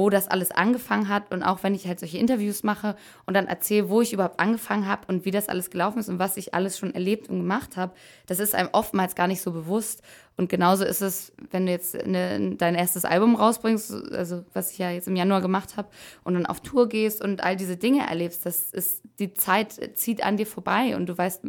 wo 0.00 0.08
das 0.08 0.28
alles 0.28 0.50
angefangen 0.50 1.08
hat 1.10 1.30
und 1.30 1.42
auch 1.42 1.62
wenn 1.62 1.74
ich 1.74 1.86
halt 1.86 2.00
solche 2.00 2.16
Interviews 2.16 2.62
mache 2.62 2.96
und 3.26 3.34
dann 3.34 3.46
erzähle, 3.46 3.90
wo 3.90 4.00
ich 4.00 4.14
überhaupt 4.14 4.40
angefangen 4.40 4.88
habe 4.88 5.02
und 5.08 5.26
wie 5.26 5.30
das 5.30 5.50
alles 5.50 5.68
gelaufen 5.68 5.98
ist 5.98 6.08
und 6.08 6.18
was 6.18 6.38
ich 6.38 6.54
alles 6.54 6.78
schon 6.78 6.94
erlebt 6.94 7.28
und 7.28 7.36
gemacht 7.36 7.76
habe, 7.76 7.92
das 8.26 8.38
ist 8.38 8.54
einem 8.54 8.70
oftmals 8.72 9.14
gar 9.14 9.26
nicht 9.26 9.42
so 9.42 9.52
bewusst. 9.52 10.00
Und 10.38 10.48
genauso 10.48 10.86
ist 10.86 11.02
es, 11.02 11.32
wenn 11.50 11.66
du 11.66 11.72
jetzt 11.72 11.94
eine, 11.94 12.56
dein 12.56 12.76
erstes 12.76 13.04
Album 13.04 13.34
rausbringst, 13.34 13.92
also 14.12 14.42
was 14.54 14.72
ich 14.72 14.78
ja 14.78 14.90
jetzt 14.90 15.06
im 15.06 15.16
Januar 15.16 15.42
gemacht 15.42 15.76
habe, 15.76 15.88
und 16.24 16.32
dann 16.32 16.46
auf 16.46 16.60
Tour 16.60 16.88
gehst 16.88 17.22
und 17.22 17.44
all 17.44 17.56
diese 17.56 17.76
Dinge 17.76 18.08
erlebst, 18.08 18.46
das 18.46 18.70
ist, 18.72 19.02
die 19.18 19.34
Zeit 19.34 19.98
zieht 19.98 20.24
an 20.24 20.38
dir 20.38 20.46
vorbei 20.46 20.96
und 20.96 21.10
du 21.10 21.18
weißt, 21.18 21.42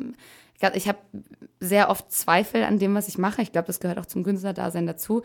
ich 0.73 0.87
habe 0.87 0.99
sehr 1.59 1.89
oft 1.89 2.11
Zweifel 2.11 2.63
an 2.63 2.79
dem, 2.79 2.95
was 2.95 3.07
ich 3.07 3.17
mache. 3.17 3.41
Ich 3.41 3.51
glaube, 3.51 3.67
das 3.67 3.79
gehört 3.79 3.99
auch 3.99 4.05
zum 4.05 4.23
Künstlerdasein 4.23 4.87
dazu. 4.87 5.21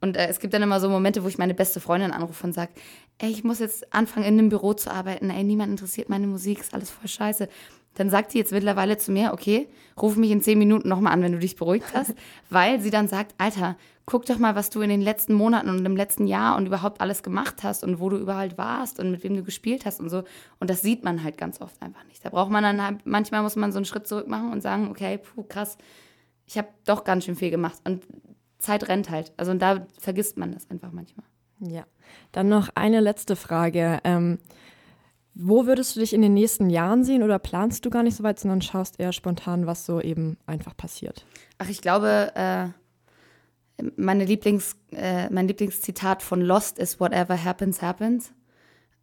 Und 0.00 0.16
äh, 0.16 0.26
es 0.28 0.38
gibt 0.38 0.54
dann 0.54 0.62
immer 0.62 0.80
so 0.80 0.88
Momente, 0.88 1.24
wo 1.24 1.28
ich 1.28 1.38
meine 1.38 1.54
beste 1.54 1.80
Freundin 1.80 2.12
anrufe 2.12 2.46
und 2.46 2.52
sage, 2.52 2.72
ey, 3.18 3.30
ich 3.30 3.42
muss 3.42 3.58
jetzt 3.58 3.92
anfangen, 3.92 4.26
in 4.26 4.38
einem 4.38 4.48
Büro 4.48 4.74
zu 4.74 4.90
arbeiten. 4.90 5.30
Ey, 5.30 5.44
niemand 5.44 5.70
interessiert 5.70 6.08
meine 6.08 6.26
Musik, 6.26 6.60
ist 6.60 6.74
alles 6.74 6.90
voll 6.90 7.08
scheiße. 7.08 7.48
Dann 7.94 8.10
sagt 8.10 8.30
sie 8.30 8.38
jetzt 8.38 8.52
mittlerweile 8.52 8.96
zu 8.96 9.10
mir, 9.10 9.32
okay, 9.32 9.68
ruf 10.00 10.16
mich 10.16 10.30
in 10.30 10.40
zehn 10.40 10.58
Minuten 10.58 10.88
nochmal 10.88 11.12
an, 11.12 11.22
wenn 11.22 11.32
du 11.32 11.38
dich 11.38 11.56
beruhigt 11.56 11.92
hast. 11.94 12.14
weil 12.50 12.80
sie 12.80 12.90
dann 12.90 13.08
sagt, 13.08 13.34
Alter, 13.38 13.76
guck 14.06 14.24
doch 14.24 14.38
mal, 14.38 14.54
was 14.54 14.70
du 14.70 14.80
in 14.80 14.88
den 14.88 15.02
letzten 15.02 15.34
Monaten 15.34 15.68
und 15.68 15.84
im 15.84 15.96
letzten 15.96 16.26
Jahr 16.26 16.56
und 16.56 16.66
überhaupt 16.66 17.00
alles 17.00 17.22
gemacht 17.22 17.62
hast 17.62 17.84
und 17.84 18.00
wo 18.00 18.08
du 18.08 18.16
überall 18.16 18.56
warst 18.56 19.00
und 19.00 19.10
mit 19.10 19.22
wem 19.24 19.36
du 19.36 19.42
gespielt 19.42 19.84
hast 19.84 20.00
und 20.00 20.08
so. 20.08 20.22
Und 20.60 20.70
das 20.70 20.80
sieht 20.80 21.04
man 21.04 21.22
halt 21.22 21.36
ganz 21.36 21.60
oft 21.60 21.80
einfach 21.82 22.04
nicht. 22.04 22.24
Da 22.24 22.30
braucht 22.30 22.50
man 22.50 22.62
dann 22.62 22.82
halt, 22.82 23.00
manchmal 23.04 23.42
muss 23.42 23.56
man 23.56 23.72
so 23.72 23.78
einen 23.78 23.84
Schritt 23.84 24.06
zurück 24.06 24.28
machen 24.28 24.52
und 24.52 24.62
sagen, 24.62 24.88
okay, 24.90 25.18
puh, 25.18 25.42
krass, 25.42 25.76
ich 26.46 26.56
habe 26.56 26.68
doch 26.86 27.04
ganz 27.04 27.24
schön 27.24 27.36
viel 27.36 27.50
gemacht. 27.50 27.78
Und 27.84 28.06
Zeit 28.58 28.88
rennt 28.88 29.10
halt. 29.10 29.32
Also 29.36 29.50
und 29.50 29.60
da 29.60 29.86
vergisst 29.98 30.38
man 30.38 30.52
das 30.52 30.70
einfach 30.70 30.92
manchmal. 30.92 31.26
Ja. 31.60 31.84
Dann 32.32 32.48
noch 32.48 32.70
eine 32.74 33.00
letzte 33.00 33.36
Frage. 33.36 34.00
Ähm, 34.04 34.38
wo 35.40 35.66
würdest 35.66 35.94
du 35.94 36.00
dich 36.00 36.12
in 36.12 36.20
den 36.20 36.34
nächsten 36.34 36.68
Jahren 36.68 37.04
sehen 37.04 37.22
oder 37.22 37.38
planst 37.38 37.86
du 37.86 37.90
gar 37.90 38.02
nicht 38.02 38.16
so 38.16 38.24
weit, 38.24 38.40
sondern 38.40 38.60
schaust 38.60 38.98
eher 38.98 39.12
spontan, 39.12 39.66
was 39.66 39.86
so 39.86 40.00
eben 40.00 40.36
einfach 40.46 40.76
passiert? 40.76 41.24
Ach, 41.58 41.68
ich 41.68 41.80
glaube, 41.80 42.32
äh, 42.34 42.66
meine 43.96 44.24
Lieblings, 44.24 44.76
äh, 44.90 45.30
mein 45.30 45.46
Lieblingszitat 45.46 46.22
von 46.22 46.40
Lost 46.40 46.80
ist 46.80 46.98
Whatever 46.98 47.42
happens, 47.44 47.82
happens. 47.82 48.32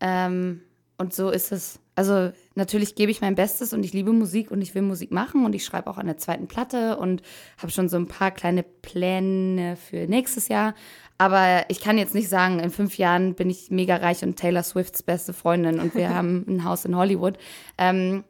Ähm, 0.02 0.62
und 0.98 1.14
so 1.14 1.30
ist 1.30 1.52
es. 1.52 1.80
Also 1.96 2.32
natürlich 2.56 2.96
gebe 2.96 3.12
ich 3.12 3.22
mein 3.22 3.36
Bestes 3.36 3.72
und 3.74 3.84
ich 3.84 3.94
liebe 3.94 4.12
Musik 4.12 4.52
und 4.52 4.62
ich 4.62 4.76
will 4.76 4.82
Musik 4.82 5.12
machen 5.12 5.46
und 5.46 5.56
ich 5.56 5.64
schreibe 5.64 5.90
auch 5.90 5.98
an 5.98 6.08
der 6.08 6.18
zweiten 6.18 6.48
Platte 6.48 6.98
und 6.98 7.22
habe 7.58 7.72
schon 7.72 7.88
so 7.88 7.96
ein 7.96 8.08
paar 8.08 8.32
kleine 8.32 8.64
Pläne 8.64 9.78
für 9.78 10.08
nächstes 10.08 10.50
Jahr. 10.50 10.76
Aber 11.18 11.66
ich 11.70 11.80
kann 11.80 11.98
jetzt 11.98 12.14
nicht 12.14 12.28
sagen, 12.28 12.60
in 12.60 12.70
fünf 12.70 12.98
Jahren 12.98 13.36
bin 13.36 13.50
ich 13.50 13.72
mega 13.72 13.96
reich 13.96 14.24
und 14.24 14.36
Taylor 14.36 14.64
Swifts 14.64 15.04
beste 15.04 15.34
Freundin 15.34 15.80
und 15.80 15.96
wir 15.96 16.10
haben 16.16 16.46
ein 16.48 16.66
Haus 16.66 16.84
in 16.84 16.96
Hollywood. 16.98 17.38
Ähm, 17.78 18.26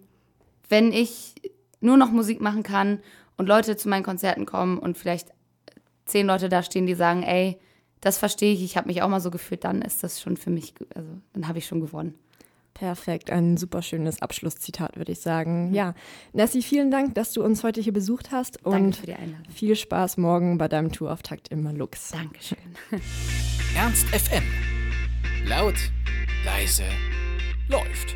wenn 0.69 0.91
ich 0.91 1.35
nur 1.81 1.97
noch 1.97 2.11
Musik 2.11 2.41
machen 2.41 2.63
kann 2.63 2.99
und 3.37 3.47
Leute 3.47 3.77
zu 3.77 3.89
meinen 3.89 4.03
Konzerten 4.03 4.45
kommen 4.45 4.77
und 4.77 4.97
vielleicht 4.97 5.29
zehn 6.05 6.27
Leute 6.27 6.49
da 6.49 6.61
stehen, 6.61 6.85
die 6.85 6.95
sagen, 6.95 7.23
ey, 7.23 7.59
das 8.01 8.19
verstehe 8.19 8.53
ich, 8.53 8.63
ich 8.63 8.77
habe 8.77 8.87
mich 8.87 9.01
auch 9.01 9.09
mal 9.09 9.19
so 9.19 9.31
gefühlt, 9.31 9.63
dann 9.63 9.81
ist 9.81 10.03
das 10.03 10.21
schon 10.21 10.37
für 10.37 10.51
mich, 10.51 10.75
also 10.93 11.09
dann 11.33 11.47
habe 11.47 11.57
ich 11.57 11.65
schon 11.65 11.81
gewonnen. 11.81 12.13
Perfekt, 12.75 13.31
ein 13.31 13.55
super 13.55 13.81
schönes 13.81 14.21
Abschlusszitat, 14.21 14.97
würde 14.97 15.13
ich 15.13 15.21
sagen. 15.21 15.69
Mhm. 15.69 15.73
Ja, 15.75 15.95
Nessie, 16.33 16.61
vielen 16.61 16.91
Dank, 16.91 17.15
dass 17.15 17.31
du 17.31 17.41
uns 17.41 17.63
heute 17.63 17.79
hier 17.79 17.93
besucht 17.93 18.31
hast 18.31 18.59
Danke 18.63 18.77
und 18.77 18.95
für 18.97 19.05
die 19.05 19.15
Einladung. 19.15 19.49
viel 19.49 19.75
Spaß 19.77 20.17
morgen 20.17 20.57
bei 20.57 20.67
deinem 20.67 20.91
Tourauftakt 20.91 21.47
im 21.47 21.65
Lux. 21.75 22.11
Dankeschön. 22.11 22.57
Ernst 23.75 24.05
FM. 24.07 24.43
Laut, 25.47 25.75
leise, 26.45 26.83
läuft. 27.69 28.15